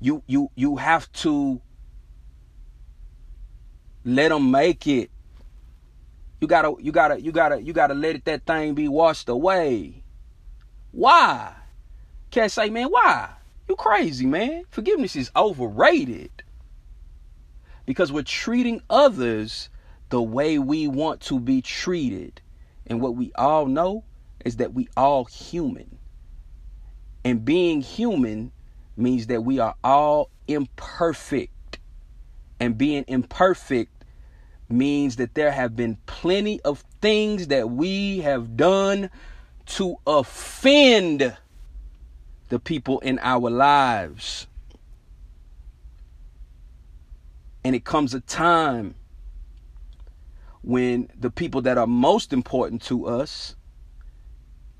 You 0.00 0.22
you 0.26 0.50
you 0.54 0.76
have 0.76 1.10
to 1.12 1.60
let 4.04 4.28
them 4.30 4.50
make 4.50 4.86
it. 4.86 5.10
You 6.40 6.46
gotta, 6.46 6.74
you 6.80 6.92
gotta, 6.92 7.20
you 7.20 7.32
gotta, 7.32 7.62
you 7.62 7.72
gotta 7.72 7.94
let 7.94 8.24
that 8.26 8.44
thing 8.44 8.74
be 8.74 8.88
washed 8.88 9.28
away. 9.28 10.02
Why? 10.92 11.54
Can't 12.30 12.52
say, 12.52 12.68
man, 12.68 12.88
why? 12.88 13.30
You 13.68 13.76
crazy, 13.76 14.26
man. 14.26 14.64
Forgiveness 14.70 15.16
is 15.16 15.30
overrated. 15.34 16.30
Because 17.86 18.12
we're 18.12 18.22
treating 18.22 18.82
others 18.90 19.70
the 20.10 20.22
way 20.22 20.58
we 20.58 20.88
want 20.88 21.20
to 21.22 21.40
be 21.40 21.62
treated. 21.62 22.40
And 22.86 23.00
what 23.00 23.16
we 23.16 23.32
all 23.34 23.66
know 23.66 24.04
is 24.44 24.56
that 24.56 24.74
we 24.74 24.88
all 24.96 25.24
human. 25.24 25.98
And 27.24 27.44
being 27.44 27.80
human 27.80 28.52
means 28.96 29.26
that 29.28 29.42
we 29.42 29.58
are 29.58 29.74
all 29.82 30.30
imperfect. 30.46 31.78
And 32.60 32.78
being 32.78 33.04
imperfect 33.08 33.95
means 34.68 35.16
that 35.16 35.34
there 35.34 35.52
have 35.52 35.76
been 35.76 35.98
plenty 36.06 36.60
of 36.62 36.84
things 37.00 37.48
that 37.48 37.70
we 37.70 38.18
have 38.18 38.56
done 38.56 39.10
to 39.66 39.96
offend 40.06 41.36
the 42.48 42.58
people 42.58 43.00
in 43.00 43.18
our 43.20 43.50
lives. 43.50 44.46
And 47.64 47.74
it 47.74 47.84
comes 47.84 48.14
a 48.14 48.20
time 48.20 48.94
when 50.62 51.08
the 51.18 51.30
people 51.30 51.62
that 51.62 51.78
are 51.78 51.86
most 51.86 52.32
important 52.32 52.82
to 52.82 53.06
us 53.06 53.56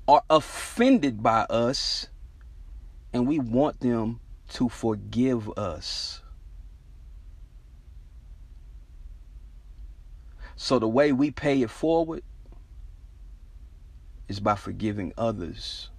are 0.07 0.23
offended 0.29 1.21
by 1.21 1.41
us 1.49 2.07
and 3.13 3.27
we 3.27 3.39
want 3.39 3.79
them 3.81 4.19
to 4.49 4.69
forgive 4.69 5.49
us. 5.57 6.21
So 10.57 10.79
the 10.79 10.87
way 10.87 11.11
we 11.11 11.29
pay 11.29 11.61
it 11.61 11.69
forward 11.69 12.23
is 14.27 14.39
by 14.39 14.55
forgiving 14.55 15.13
others. 15.15 15.91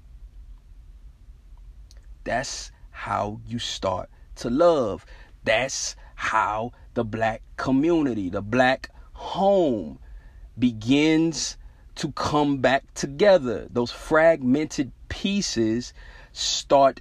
That's 2.25 2.73
how 2.90 3.40
you 3.47 3.61
start 3.61 4.11
to 4.37 4.51
love. 4.51 5.07
That's 5.44 5.94
how 6.16 6.73
the 6.94 7.05
black 7.05 7.42
community, 7.57 8.29
the 8.29 8.42
black 8.42 8.90
home 9.12 10.01
begins 10.59 11.57
to 11.94 12.11
come 12.12 12.59
back 12.59 12.92
together. 12.94 13.68
Those 13.71 13.92
fragmented 13.92 14.90
pieces 15.09 15.94
start 16.33 17.01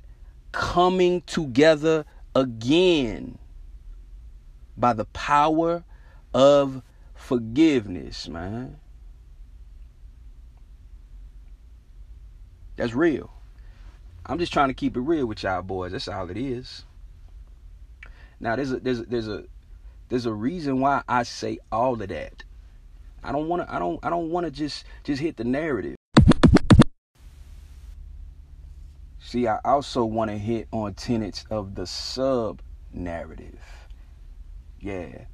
coming 0.52 1.22
together 1.22 2.06
again 2.36 3.39
by 4.78 4.93
the 4.93 5.06
power 5.06 5.84
of 6.36 6.84
forgiveness, 7.28 8.30
man. 8.30 8.78
That's 12.78 12.94
real. 12.94 13.34
I'm 14.26 14.40
just 14.40 14.54
trying 14.54 14.70
to 14.70 14.74
keep 14.74 14.96
it 14.96 15.02
real 15.02 15.26
with 15.26 15.44
y'all 15.44 15.62
boys. 15.62 15.92
That's 15.92 16.08
all 16.08 16.30
it 16.30 16.38
is. 16.38 16.86
Now 18.40 18.56
there's 18.56 18.72
a 18.72 18.80
there's 18.80 19.02
a, 19.02 19.04
there's 19.04 19.28
a 19.28 19.44
there's 20.08 20.26
a 20.26 20.34
reason 20.34 20.80
why 20.80 21.02
I 21.10 21.24
say 21.24 21.60
all 21.70 22.02
of 22.02 22.08
that. 22.08 22.44
I 23.24 23.34
don't 23.34 23.50
want 23.50 23.68
to 23.68 23.76
I 23.76 23.78
don't 23.78 24.00
I 24.04 24.10
don't 24.10 24.30
want 24.30 24.46
to 24.46 24.52
just 24.52 24.86
just 25.04 25.22
hit 25.22 25.36
the 25.36 25.44
narrative. 25.44 25.98
See, 29.20 29.48
I 29.48 29.60
also 29.66 30.06
want 30.06 30.32
to 30.32 30.38
hit 30.38 30.70
on 30.72 30.94
tenets 30.94 31.44
of 31.50 31.76
the 31.76 31.86
sub 31.86 32.62
narrative. 32.94 33.60
Yeah. 34.80 35.26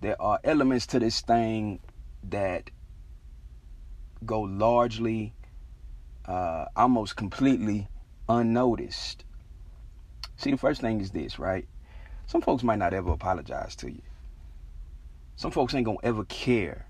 There 0.00 0.20
are 0.20 0.38
elements 0.44 0.86
to 0.88 0.98
this 0.98 1.20
thing 1.20 1.80
that 2.24 2.70
go 4.24 4.40
largely 4.40 5.34
uh, 6.24 6.66
almost 6.76 7.16
completely 7.16 7.88
unnoticed. 8.28 9.24
See, 10.36 10.50
the 10.50 10.56
first 10.56 10.80
thing 10.80 11.00
is 11.00 11.10
this, 11.10 11.38
right? 11.38 11.66
Some 12.26 12.42
folks 12.42 12.62
might 12.62 12.78
not 12.78 12.92
ever 12.92 13.10
apologize 13.10 13.74
to 13.76 13.90
you. 13.90 14.02
Some 15.36 15.50
folks 15.50 15.74
ain't 15.74 15.86
gonna 15.86 15.98
ever 16.02 16.24
care 16.24 16.86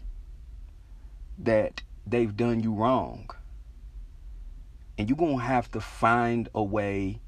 that 1.39 1.83
they've 2.07 2.37
done 2.37 2.61
you 2.61 2.75
wrong. 2.75 3.31
And 4.99 5.09
you're 5.09 5.17
gonna 5.17 5.41
have 5.41 5.71
to 5.71 5.81
find 5.81 6.49
a 6.55 6.63
way 6.63 7.21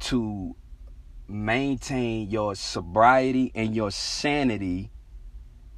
to 0.00 0.56
maintain 1.28 2.30
your 2.30 2.54
sobriety 2.54 3.52
and 3.54 3.74
your 3.74 3.90
sanity 3.90 4.90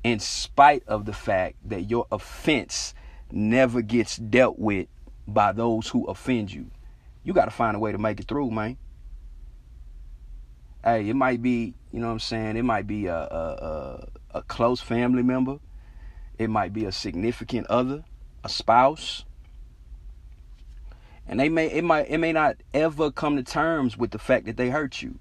in 0.03 0.19
spite 0.19 0.83
of 0.87 1.07
the 1.07 1.13
fact 1.13 1.57
that 1.65 1.89
your 1.89 2.07
offense 2.13 2.95
never 3.31 3.83
gets 3.83 4.17
dealt 4.17 4.59
with 4.59 4.87
by 5.27 5.53
those 5.53 5.89
who 5.89 6.05
offend 6.07 6.53
you. 6.53 6.71
You 7.23 7.33
got 7.33 7.47
to 7.47 7.51
find 7.51 7.75
a 7.75 7.79
way 7.79 7.93
to 7.93 7.99
make 7.99 8.21
it 8.21 8.29
through, 8.29 8.51
man. 8.51 8.77
Hey, 10.85 11.09
it 11.09 11.17
might 11.17 11.41
be, 11.41 11.75
you 11.91 12.01
know 12.01 12.09
what 12.09 12.13
I'm 12.13 12.21
saying? 12.21 12.57
It 12.59 12.65
might 12.65 12.87
be 12.87 13.07
a, 13.07 13.17
a, 13.17 14.09
a, 14.35 14.39
a 14.39 14.43
close 14.43 14.81
family 14.81 15.23
member. 15.23 15.59
It 16.39 16.51
might 16.51 16.75
be 16.75 16.85
a 16.85 16.93
significant 16.93 17.67
other, 17.69 18.05
a 18.43 18.49
spouse. 18.51 19.25
And 21.27 21.41
they 21.41 21.49
may 21.49 21.69
it 21.71 21.85
might 21.85 22.11
it 22.11 22.19
may 22.19 22.33
not 22.33 22.57
ever 22.75 23.11
come 23.11 23.37
to 23.37 23.43
terms 23.43 23.97
with 23.97 24.11
the 24.11 24.19
fact 24.19 24.45
that 24.45 24.59
they 24.59 24.69
hurt 24.69 25.01
you. 25.01 25.19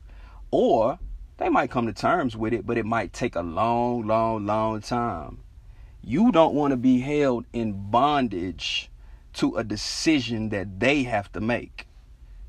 Or 0.55 0.99
they 1.37 1.49
might 1.49 1.71
come 1.71 1.87
to 1.87 1.93
terms 1.93 2.37
with 2.37 2.53
it, 2.53 2.63
but 2.63 2.77
it 2.77 2.85
might 2.85 3.11
take 3.11 3.35
a 3.35 3.41
long, 3.41 4.05
long, 4.05 4.45
long 4.45 4.81
time. 4.81 5.39
You 6.03 6.31
don't 6.31 6.53
want 6.53 6.69
to 6.69 6.77
be 6.77 6.99
held 6.99 7.45
in 7.53 7.89
bondage 7.89 8.91
to 9.33 9.55
a 9.55 9.63
decision 9.63 10.49
that 10.49 10.79
they 10.79 11.01
have 11.03 11.31
to 11.31 11.41
make. 11.41 11.87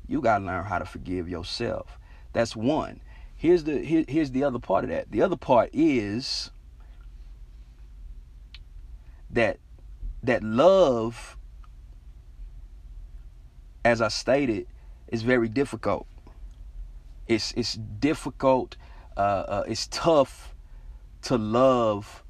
You 0.07 0.21
got 0.21 0.37
to 0.37 0.45
learn 0.45 0.65
how 0.65 0.77
to 0.77 0.85
forgive 0.85 1.27
yourself. 1.27 1.97
That's 2.31 2.55
one. 2.55 3.01
Here's 3.35 3.63
the 3.63 3.79
here, 3.79 4.05
here's 4.07 4.29
the 4.29 4.43
other 4.43 4.59
part 4.59 4.83
of 4.83 4.91
that. 4.91 5.09
The 5.09 5.23
other 5.23 5.35
part 5.35 5.71
is 5.73 6.51
that 9.31 9.57
that 10.21 10.43
love 10.43 11.37
as 13.83 13.99
I 13.99 14.09
stated 14.09 14.67
is 15.07 15.23
very 15.23 15.49
difficult. 15.49 16.05
It's 17.27 17.53
it's 17.53 17.73
difficult 17.73 18.77
uh, 19.17 19.19
uh, 19.19 19.63
it's 19.67 19.87
tough 19.87 20.55
to 21.23 21.37
love 21.37 22.23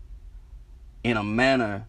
in 1.03 1.17
a 1.17 1.23
manner 1.23 1.87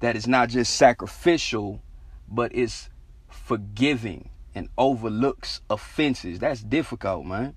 that 0.00 0.16
is 0.16 0.26
not 0.26 0.48
just 0.48 0.74
sacrificial 0.74 1.82
but 2.28 2.52
is 2.54 2.88
forgiving 3.28 4.30
and 4.54 4.68
overlooks 4.76 5.60
offenses. 5.70 6.38
That's 6.38 6.62
difficult, 6.62 7.26
man. 7.26 7.54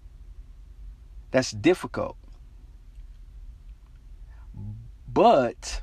That's 1.32 1.52
difficult. 1.52 2.17
But, 5.12 5.82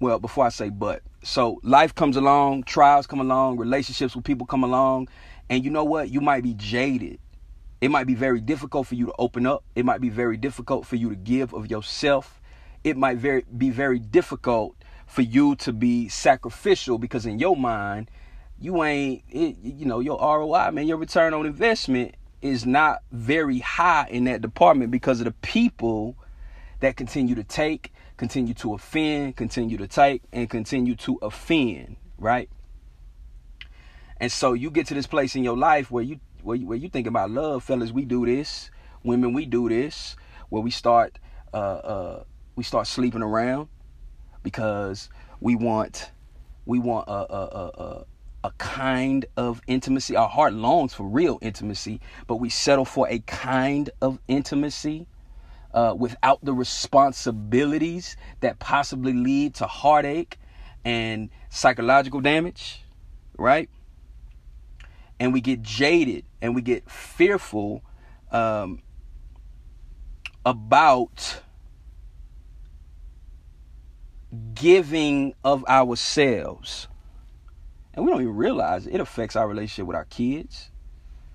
well, 0.00 0.18
before 0.18 0.46
I 0.46 0.48
say 0.50 0.68
but, 0.68 1.02
so 1.22 1.60
life 1.62 1.94
comes 1.94 2.16
along, 2.16 2.64
trials 2.64 3.06
come 3.06 3.20
along, 3.20 3.58
relationships 3.58 4.14
with 4.14 4.24
people 4.24 4.46
come 4.46 4.62
along, 4.62 5.08
and 5.50 5.64
you 5.64 5.70
know 5.70 5.84
what? 5.84 6.10
You 6.10 6.20
might 6.20 6.42
be 6.42 6.54
jaded. 6.54 7.18
It 7.80 7.90
might 7.90 8.06
be 8.06 8.14
very 8.14 8.40
difficult 8.40 8.86
for 8.86 8.96
you 8.96 9.06
to 9.06 9.14
open 9.18 9.46
up. 9.46 9.64
It 9.74 9.84
might 9.84 10.00
be 10.00 10.08
very 10.08 10.36
difficult 10.36 10.84
for 10.84 10.96
you 10.96 11.10
to 11.10 11.16
give 11.16 11.54
of 11.54 11.70
yourself. 11.70 12.40
It 12.82 12.96
might 12.96 13.18
very 13.18 13.44
be 13.56 13.70
very 13.70 13.98
difficult 13.98 14.76
for 15.06 15.22
you 15.22 15.56
to 15.56 15.72
be 15.72 16.08
sacrificial 16.08 16.98
because 16.98 17.24
in 17.24 17.38
your 17.38 17.56
mind, 17.56 18.10
you 18.60 18.82
ain't, 18.82 19.22
it, 19.30 19.56
you 19.62 19.86
know, 19.86 20.00
your 20.00 20.18
ROI, 20.18 20.72
man, 20.72 20.86
your 20.86 20.96
return 20.96 21.32
on 21.32 21.46
investment 21.46 22.14
is 22.42 22.66
not 22.66 23.02
very 23.12 23.60
high 23.60 24.06
in 24.10 24.24
that 24.24 24.42
department 24.42 24.90
because 24.90 25.20
of 25.20 25.24
the 25.24 25.32
people 25.32 26.16
that 26.80 26.96
continue 26.96 27.34
to 27.34 27.44
take, 27.44 27.92
continue 28.16 28.54
to 28.54 28.74
offend, 28.74 29.36
continue 29.36 29.76
to 29.78 29.88
take, 29.88 30.22
and 30.32 30.50
continue 30.50 30.94
to 30.94 31.18
offend, 31.22 31.96
right? 32.18 32.48
And 34.20 34.32
so 34.32 34.52
you 34.52 34.70
get 34.70 34.86
to 34.88 34.94
this 34.94 35.06
place 35.06 35.36
in 35.36 35.44
your 35.44 35.56
life 35.56 35.90
where 35.90 36.04
you 36.04 36.20
where 36.42 36.56
you, 36.56 36.66
where 36.66 36.78
you 36.78 36.88
think 36.88 37.06
about 37.06 37.30
love, 37.30 37.64
fellas. 37.64 37.92
We 37.92 38.04
do 38.04 38.26
this, 38.26 38.70
women. 39.02 39.32
We 39.32 39.46
do 39.46 39.68
this, 39.68 40.16
where 40.48 40.62
we 40.62 40.70
start 40.70 41.18
uh, 41.52 41.56
uh, 41.56 42.24
we 42.56 42.64
start 42.64 42.86
sleeping 42.86 43.22
around, 43.22 43.68
because 44.42 45.08
we 45.40 45.56
want 45.56 46.10
we 46.66 46.78
want 46.78 47.08
a, 47.08 47.12
a, 47.12 47.44
a, 47.44 48.04
a 48.44 48.50
kind 48.58 49.24
of 49.36 49.60
intimacy. 49.66 50.16
Our 50.16 50.28
heart 50.28 50.52
longs 50.52 50.94
for 50.94 51.06
real 51.06 51.38
intimacy, 51.40 52.00
but 52.26 52.36
we 52.36 52.48
settle 52.48 52.84
for 52.84 53.08
a 53.08 53.20
kind 53.20 53.90
of 54.00 54.18
intimacy 54.28 55.06
uh, 55.72 55.94
without 55.96 56.44
the 56.44 56.52
responsibilities 56.52 58.16
that 58.40 58.58
possibly 58.58 59.12
lead 59.12 59.54
to 59.56 59.66
heartache 59.66 60.38
and 60.84 61.30
psychological 61.50 62.20
damage, 62.20 62.84
right? 63.36 63.68
And 65.20 65.32
we 65.32 65.40
get 65.40 65.62
jaded 65.62 66.24
and 66.40 66.54
we 66.54 66.62
get 66.62 66.88
fearful 66.90 67.82
um, 68.30 68.82
about 70.44 71.42
giving 74.54 75.34
of 75.44 75.64
ourselves. 75.66 76.88
And 77.94 78.04
we 78.04 78.12
don't 78.12 78.22
even 78.22 78.36
realize 78.36 78.86
it 78.86 79.00
affects 79.00 79.34
our 79.34 79.48
relationship 79.48 79.86
with 79.86 79.96
our 79.96 80.04
kids. 80.04 80.70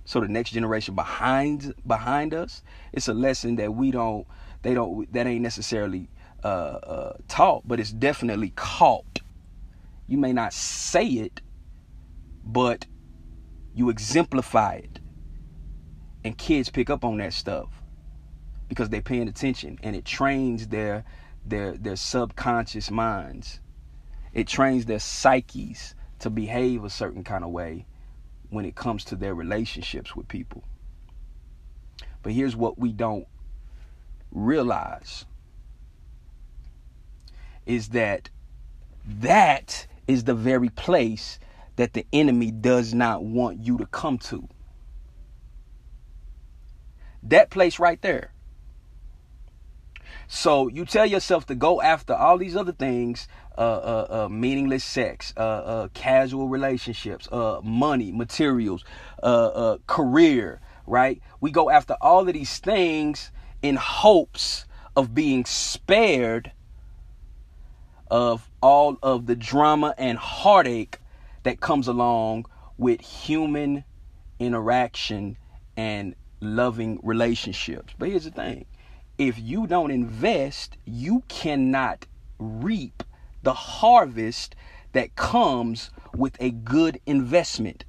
So 0.06 0.20
the 0.20 0.28
next 0.28 0.52
generation 0.52 0.96
behind 0.96 1.74
behind 1.86 2.34
us, 2.34 2.62
it's 2.92 3.08
a 3.08 3.14
lesson 3.14 3.56
that 3.58 3.74
we 3.74 3.92
don't 3.92 4.28
they 4.62 4.74
don't 4.74 5.12
that 5.14 5.28
ain't 5.28 5.42
necessarily 5.42 6.10
uh, 6.44 6.48
uh, 6.48 7.14
taught, 7.28 7.68
but 7.68 7.80
it's 7.80 7.92
definitely 7.92 8.52
caught. 8.56 9.20
You 10.08 10.18
may 10.18 10.34
not 10.34 10.54
say 10.54 11.06
it, 11.06 11.42
but 12.44 12.86
you 13.74 13.90
exemplify 13.90 14.76
it. 14.76 15.00
And 16.24 16.38
kids 16.38 16.70
pick 16.70 16.90
up 16.90 17.04
on 17.04 17.18
that 17.18 17.34
stuff 17.34 17.70
because 18.70 18.90
they're 18.90 19.02
paying 19.02 19.28
attention 19.28 19.78
and 19.84 19.96
it 19.96 20.06
trains 20.06 20.68
their 20.68 21.04
their 21.46 21.74
their 21.74 21.98
subconscious 21.98 22.90
minds. 22.90 23.60
It 24.34 24.48
trains 24.48 24.86
their 24.86 25.00
psyches 25.00 25.96
to 26.20 26.30
behave 26.30 26.84
a 26.84 26.90
certain 26.90 27.24
kind 27.24 27.44
of 27.44 27.52
way 27.52 27.86
when 28.50 28.66
it 28.66 28.76
comes 28.76 29.04
to 29.06 29.16
their 29.16 29.36
relationships 29.36 30.16
with 30.16 30.28
people. 30.28 30.64
But 32.22 32.32
here's 32.32 32.56
what 32.56 32.80
we 32.80 32.94
don't 32.94 33.28
realize 34.32 35.26
is 37.66 37.90
that 37.90 38.30
that 39.06 39.88
is 40.08 40.24
the 40.24 40.34
very 40.34 40.70
place 40.70 41.40
that 41.76 41.94
the 41.94 42.06
enemy 42.14 42.52
does 42.52 42.94
not 42.94 43.24
want 43.24 43.60
you 43.60 43.78
to 43.78 43.86
come 43.88 44.18
to. 44.18 44.48
That 47.24 47.50
place 47.50 47.80
right 47.80 48.02
there. 48.02 48.34
So 50.28 50.68
you 50.68 50.86
tell 50.86 51.06
yourself 51.06 51.46
to 51.48 51.56
go 51.56 51.82
after 51.82 52.14
all 52.14 52.38
these 52.38 52.56
other 52.56 52.72
things 52.72 53.28
uh, 53.58 53.62
uh, 53.62 54.08
uh, 54.10 54.30
meaningless 54.30 54.84
sex, 54.84 55.34
uh, 55.38 55.40
uh, 55.40 55.88
casual 55.94 56.48
relationships, 56.48 57.28
uh, 57.32 57.62
money, 57.64 58.12
materials, 58.12 58.84
career, 59.88 60.60
right? 60.88 61.22
We 61.40 61.52
go 61.52 61.70
after 61.70 61.96
all 62.02 62.28
of 62.28 62.34
these 62.34 62.58
things 62.58 63.32
in 63.62 63.76
hopes 63.76 64.66
of 64.96 65.14
being 65.14 65.46
spared 65.46 66.52
of 68.10 68.50
all 68.62 68.98
of 69.02 69.26
the 69.26 69.36
drama 69.36 69.94
and 69.98 70.18
heartache 70.18 70.98
that 71.44 71.60
comes 71.60 71.88
along 71.88 72.46
with 72.78 73.02
human 73.02 73.84
interaction 74.40 75.38
and 75.78 76.16
loving 76.40 77.00
relationships. 77.04 77.94
But 77.98 78.10
here's 78.10 78.26
the 78.26 78.32
thing 78.32 78.66
if 79.18 79.40
you 79.40 79.68
don't 79.68 79.92
invest, 79.92 80.78
you 80.86 81.24
cannot 81.28 82.06
reap 82.40 83.04
the 83.44 83.54
harvest 83.54 84.56
that 84.94 85.16
comes 85.16 85.90
with 86.16 86.36
a 86.40 86.52
good 86.52 87.00
investment. 87.06 87.86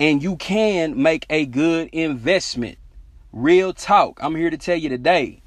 And 0.00 0.22
you 0.22 0.36
can 0.36 1.00
make 1.00 1.26
a 1.30 1.46
good 1.46 1.88
investment. 1.92 2.78
Real 3.32 3.72
talk. 3.72 4.18
I'm 4.22 4.34
here 4.34 4.50
to 4.50 4.58
tell 4.58 4.76
you 4.76 4.88
today. 4.88 5.40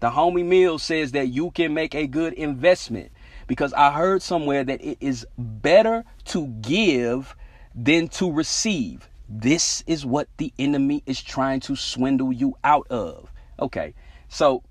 The 0.00 0.10
homie 0.10 0.44
Mill 0.44 0.78
says 0.78 1.12
that 1.12 1.28
you 1.28 1.50
can 1.52 1.72
make 1.74 1.94
a 1.94 2.06
good 2.06 2.32
investment 2.34 3.12
because 3.46 3.72
I 3.72 3.92
heard 3.92 4.22
somewhere 4.22 4.64
that 4.64 4.82
it 4.82 4.98
is 5.00 5.26
better 5.36 6.04
to 6.26 6.46
give 6.46 7.34
than 7.74 8.08
to 8.08 8.30
receive. 8.30 9.08
This 9.28 9.82
is 9.86 10.04
what 10.04 10.28
the 10.36 10.52
enemy 10.58 11.02
is 11.06 11.22
trying 11.22 11.60
to 11.60 11.76
swindle 11.76 12.32
you 12.32 12.56
out 12.64 12.86
of. 12.88 13.32
Okay, 13.58 13.94
so 14.28 14.62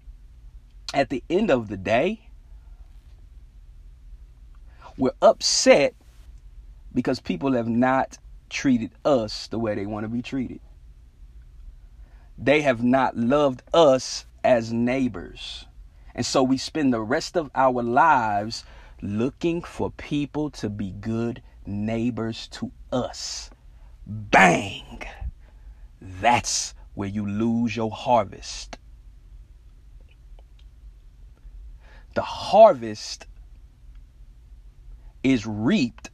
at 0.93 1.09
the 1.09 1.23
end 1.29 1.49
of 1.49 1.67
the 1.67 1.77
day, 1.77 2.29
we're 4.97 5.11
upset 5.21 5.95
because 6.93 7.19
people 7.19 7.53
have 7.53 7.67
not 7.67 8.17
treated 8.49 8.91
us 9.05 9.47
the 9.47 9.57
way 9.57 9.75
they 9.75 9.85
want 9.85 10.03
to 10.03 10.09
be 10.09 10.21
treated. 10.21 10.59
They 12.37 12.61
have 12.61 12.83
not 12.83 13.15
loved 13.15 13.63
us 13.73 14.25
as 14.43 14.73
neighbors. 14.73 15.65
And 16.13 16.25
so 16.25 16.43
we 16.43 16.57
spend 16.57 16.93
the 16.93 17.01
rest 17.01 17.37
of 17.37 17.49
our 17.55 17.81
lives 17.81 18.63
looking 19.01 19.61
for 19.61 19.91
people 19.91 20.49
to 20.51 20.69
be 20.69 20.91
good 20.91 21.41
neighbors 21.65 22.47
to 22.49 22.71
us. 22.91 23.49
Bang! 24.05 25.03
That's 26.01 26.73
where 26.93 27.09
you 27.09 27.25
lose 27.25 27.75
your 27.75 27.91
harvest. 27.91 28.77
The 32.13 32.21
harvest 32.21 33.27
is 35.23 35.45
reaped 35.45 36.09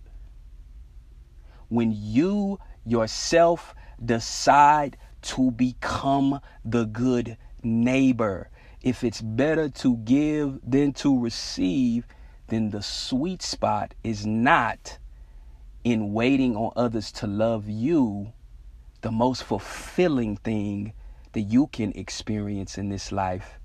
when 1.70 1.92
you 1.96 2.60
yourself 2.86 3.74
decide 4.04 4.98
to 5.22 5.52
become 5.52 6.40
the 6.64 6.86
good 6.86 7.38
neighbor. 7.64 8.50
If 8.88 9.04
it's 9.04 9.20
better 9.20 9.68
to 9.68 9.98
give 9.98 10.60
than 10.64 10.94
to 10.94 11.20
receive, 11.20 12.08
then 12.48 12.70
the 12.70 12.82
sweet 12.82 13.42
spot 13.42 13.94
is 14.02 14.26
not 14.26 14.98
in 15.84 16.14
waiting 16.14 16.56
on 16.56 16.72
others 16.78 17.12
to 17.20 17.28
love 17.28 17.68
you. 17.68 18.32
The 19.02 19.12
most 19.12 19.44
fulfilling 19.44 20.38
thing 20.38 20.94
that 21.34 21.42
you 21.42 21.68
can 21.68 21.92
experience 21.98 22.78
in 22.78 22.88
this 22.88 23.12
life 23.12 23.60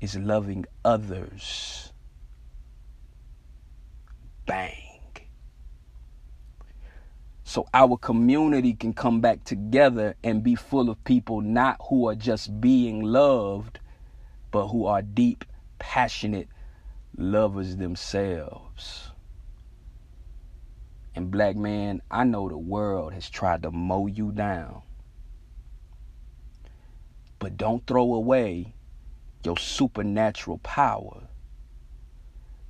is 0.00 0.14
loving 0.16 0.66
others. 0.84 1.92
Bang. 4.46 5.00
So 7.42 7.66
our 7.74 7.96
community 7.96 8.74
can 8.74 8.92
come 8.92 9.20
back 9.20 9.42
together 9.42 10.14
and 10.22 10.44
be 10.44 10.54
full 10.54 10.88
of 10.88 11.02
people 11.02 11.40
not 11.40 11.78
who 11.88 12.06
are 12.06 12.14
just 12.14 12.60
being 12.60 13.02
loved, 13.02 13.80
but 14.50 14.68
who 14.68 14.86
are 14.86 15.02
deep, 15.02 15.44
passionate 15.78 16.48
lovers 17.16 17.76
themselves. 17.76 19.10
And 21.14 21.30
black 21.30 21.56
man, 21.56 22.00
I 22.10 22.24
know 22.24 22.48
the 22.48 22.58
world 22.58 23.12
has 23.12 23.28
tried 23.28 23.62
to 23.62 23.70
mow 23.70 24.06
you 24.06 24.30
down. 24.30 24.82
But 27.38 27.56
don't 27.56 27.86
throw 27.86 28.14
away 28.14 28.74
your 29.44 29.56
supernatural 29.56 30.58
power 30.58 31.28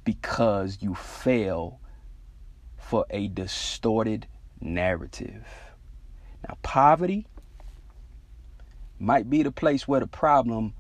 because 0.05 0.79
you 0.81 0.95
fell 0.95 1.81
for 2.77 3.05
a 3.11 3.29
distorted 3.29 4.27
narrative. 4.61 5.47
Now, 6.47 6.57
poverty 6.63 7.27
might 8.99 9.29
be 9.29 9.43
the 9.43 9.53
place 9.53 9.87
where 9.87 10.01
the 10.01 10.07
problem 10.07 10.75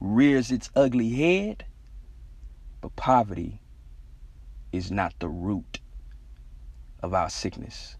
rears 0.00 0.50
its 0.50 0.70
ugly 0.76 1.10
head, 1.10 1.64
but 2.80 2.94
poverty 2.96 3.60
is 4.72 4.90
not 4.90 5.14
the 5.18 5.28
root 5.28 5.80
of 7.02 7.14
our 7.14 7.30
sickness. 7.30 7.96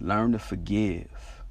Learn 0.00 0.32
to 0.32 0.38
forgive. 0.38 1.42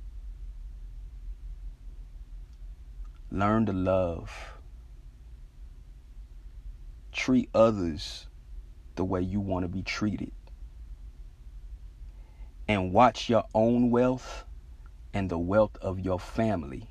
Learn 3.32 3.66
to 3.68 3.74
love. 3.74 4.54
Treat 7.12 7.50
others 7.54 8.28
the 8.96 9.06
way 9.06 9.22
you 9.22 9.40
want 9.40 9.64
to 9.64 9.70
be 9.70 9.84
treated 9.84 10.32
and 12.68 12.92
watch 12.92 13.30
your 13.30 13.46
own 13.54 13.92
wealth 13.92 14.46
and 15.14 15.30
the 15.30 15.38
wealth 15.38 15.78
of 15.82 16.00
your 16.00 16.20
family 16.20 16.89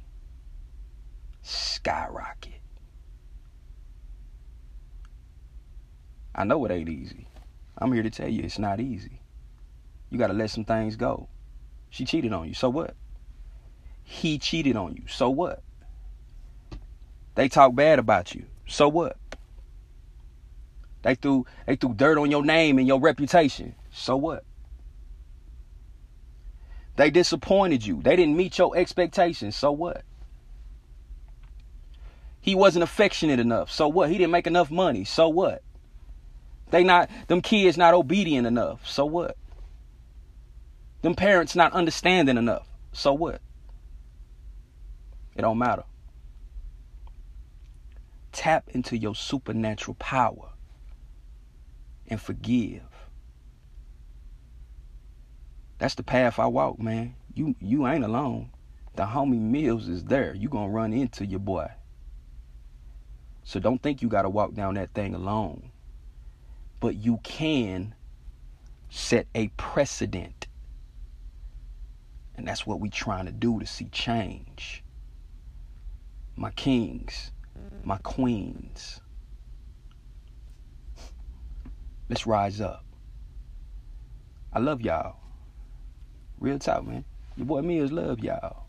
skyrocket. 1.48 2.60
I 6.34 6.44
know 6.44 6.64
it 6.64 6.70
ain't 6.70 6.88
easy. 6.88 7.26
I'm 7.76 7.92
here 7.92 8.02
to 8.02 8.10
tell 8.10 8.28
you 8.28 8.42
it's 8.42 8.58
not 8.58 8.80
easy. 8.80 9.20
You 10.10 10.18
got 10.18 10.28
to 10.28 10.32
let 10.34 10.50
some 10.50 10.64
things 10.64 10.96
go. 10.96 11.28
She 11.90 12.04
cheated 12.04 12.32
on 12.32 12.48
you. 12.48 12.54
So 12.54 12.68
what? 12.68 12.94
He 14.04 14.38
cheated 14.38 14.76
on 14.76 14.94
you. 14.94 15.02
So 15.08 15.30
what? 15.30 15.62
They 17.34 17.48
talk 17.48 17.74
bad 17.74 17.98
about 17.98 18.34
you. 18.34 18.44
So 18.66 18.88
what? 18.88 19.16
They 21.02 21.14
threw 21.14 21.46
they 21.66 21.76
threw 21.76 21.94
dirt 21.94 22.18
on 22.18 22.30
your 22.30 22.44
name 22.44 22.78
and 22.78 22.86
your 22.86 23.00
reputation. 23.00 23.74
So 23.90 24.16
what? 24.16 24.44
They 26.96 27.10
disappointed 27.10 27.86
you. 27.86 28.02
They 28.02 28.16
didn't 28.16 28.36
meet 28.36 28.58
your 28.58 28.76
expectations. 28.76 29.54
So 29.54 29.70
what? 29.70 30.02
He 32.48 32.54
wasn't 32.54 32.82
affectionate 32.82 33.40
enough. 33.40 33.70
So 33.70 33.88
what? 33.88 34.08
He 34.08 34.16
didn't 34.16 34.30
make 34.30 34.46
enough 34.46 34.70
money. 34.70 35.04
So 35.04 35.28
what? 35.28 35.62
They 36.70 36.82
not 36.82 37.10
them 37.26 37.42
kids 37.42 37.76
not 37.76 37.92
obedient 37.92 38.46
enough. 38.46 38.88
So 38.88 39.04
what? 39.04 39.36
Them 41.02 41.14
parents 41.14 41.54
not 41.54 41.74
understanding 41.74 42.38
enough. 42.38 42.66
So 42.90 43.12
what? 43.12 43.42
It 45.36 45.42
don't 45.42 45.58
matter. 45.58 45.84
Tap 48.32 48.64
into 48.68 48.96
your 48.96 49.14
supernatural 49.14 49.96
power 49.96 50.52
and 52.06 52.18
forgive. 52.18 52.80
That's 55.76 55.96
the 55.96 56.02
path 56.02 56.38
I 56.38 56.46
walk, 56.46 56.78
man. 56.78 57.14
You 57.34 57.56
you 57.60 57.86
ain't 57.86 58.04
alone. 58.04 58.52
The 58.96 59.02
homie 59.02 59.38
Mills 59.38 59.86
is 59.86 60.04
there. 60.04 60.34
You 60.34 60.48
gonna 60.48 60.70
run 60.70 60.94
into 60.94 61.26
your 61.26 61.40
boy. 61.40 61.72
So 63.48 63.58
don't 63.58 63.82
think 63.82 64.02
you 64.02 64.10
gotta 64.10 64.28
walk 64.28 64.52
down 64.52 64.74
that 64.74 64.92
thing 64.92 65.14
alone. 65.14 65.70
But 66.80 66.96
you 66.96 67.18
can 67.22 67.94
set 68.90 69.26
a 69.34 69.48
precedent. 69.56 70.46
And 72.36 72.46
that's 72.46 72.66
what 72.66 72.78
we 72.78 72.90
trying 72.90 73.24
to 73.24 73.32
do 73.32 73.58
to 73.58 73.64
see 73.64 73.86
change. 73.86 74.84
My 76.36 76.50
kings, 76.50 77.30
my 77.84 77.96
queens. 78.02 79.00
Let's 82.10 82.26
rise 82.26 82.60
up. 82.60 82.84
I 84.52 84.58
love 84.58 84.82
y'all. 84.82 85.16
Real 86.38 86.58
talk, 86.58 86.86
man. 86.86 87.02
Your 87.38 87.46
boy 87.46 87.62
Mills 87.62 87.92
love 87.92 88.20
y'all. 88.20 88.66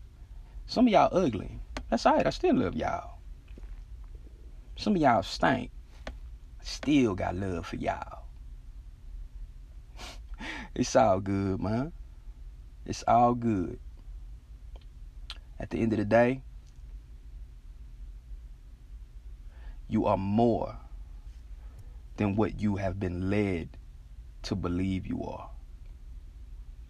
Some 0.66 0.86
of 0.86 0.92
y'all 0.94 1.14
ugly. 1.14 1.58
That's 1.90 2.06
alright. 2.06 2.26
I 2.26 2.30
still 2.30 2.56
love 2.56 2.74
y'all. 2.74 3.19
Some 4.80 4.96
of 4.96 5.02
y'all 5.02 5.22
stink. 5.22 5.70
Still 6.62 7.14
got 7.14 7.36
love 7.36 7.66
for 7.66 7.76
y'all. 7.76 8.20
it's 10.74 10.96
all 10.96 11.20
good, 11.20 11.60
man. 11.60 11.92
It's 12.86 13.04
all 13.06 13.34
good. 13.34 13.78
At 15.58 15.68
the 15.68 15.82
end 15.82 15.92
of 15.92 15.98
the 15.98 16.06
day, 16.06 16.40
you 19.86 20.06
are 20.06 20.16
more 20.16 20.78
than 22.16 22.34
what 22.34 22.58
you 22.58 22.76
have 22.76 22.98
been 22.98 23.28
led 23.28 23.68
to 24.44 24.54
believe 24.54 25.06
you 25.06 25.22
are. 25.24 25.50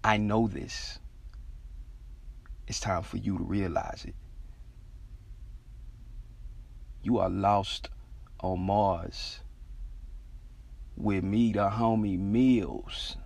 I 0.05 0.17
know 0.17 0.47
this. 0.47 1.01
It's 2.69 2.79
time 2.79 3.03
for 3.03 3.17
you 3.17 3.37
to 3.37 3.43
realize 3.43 4.05
it. 4.05 4.15
You 7.03 7.19
are 7.19 7.31
lost 7.31 7.89
on 8.41 8.61
Mars 8.61 9.41
with 10.97 11.25
me, 11.25 11.53
the 11.53 11.71
homie 11.71 12.19
Mills. 12.19 13.17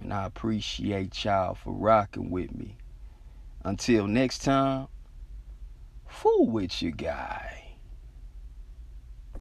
And 0.00 0.12
I 0.12 0.26
appreciate 0.26 1.24
y'all 1.24 1.54
for 1.54 1.72
rocking 1.72 2.30
with 2.30 2.54
me. 2.54 2.76
Until 3.64 4.06
next 4.06 4.42
time, 4.42 4.88
fool 6.06 6.46
with 6.46 6.82
you 6.82 6.90
guy. 6.90 7.63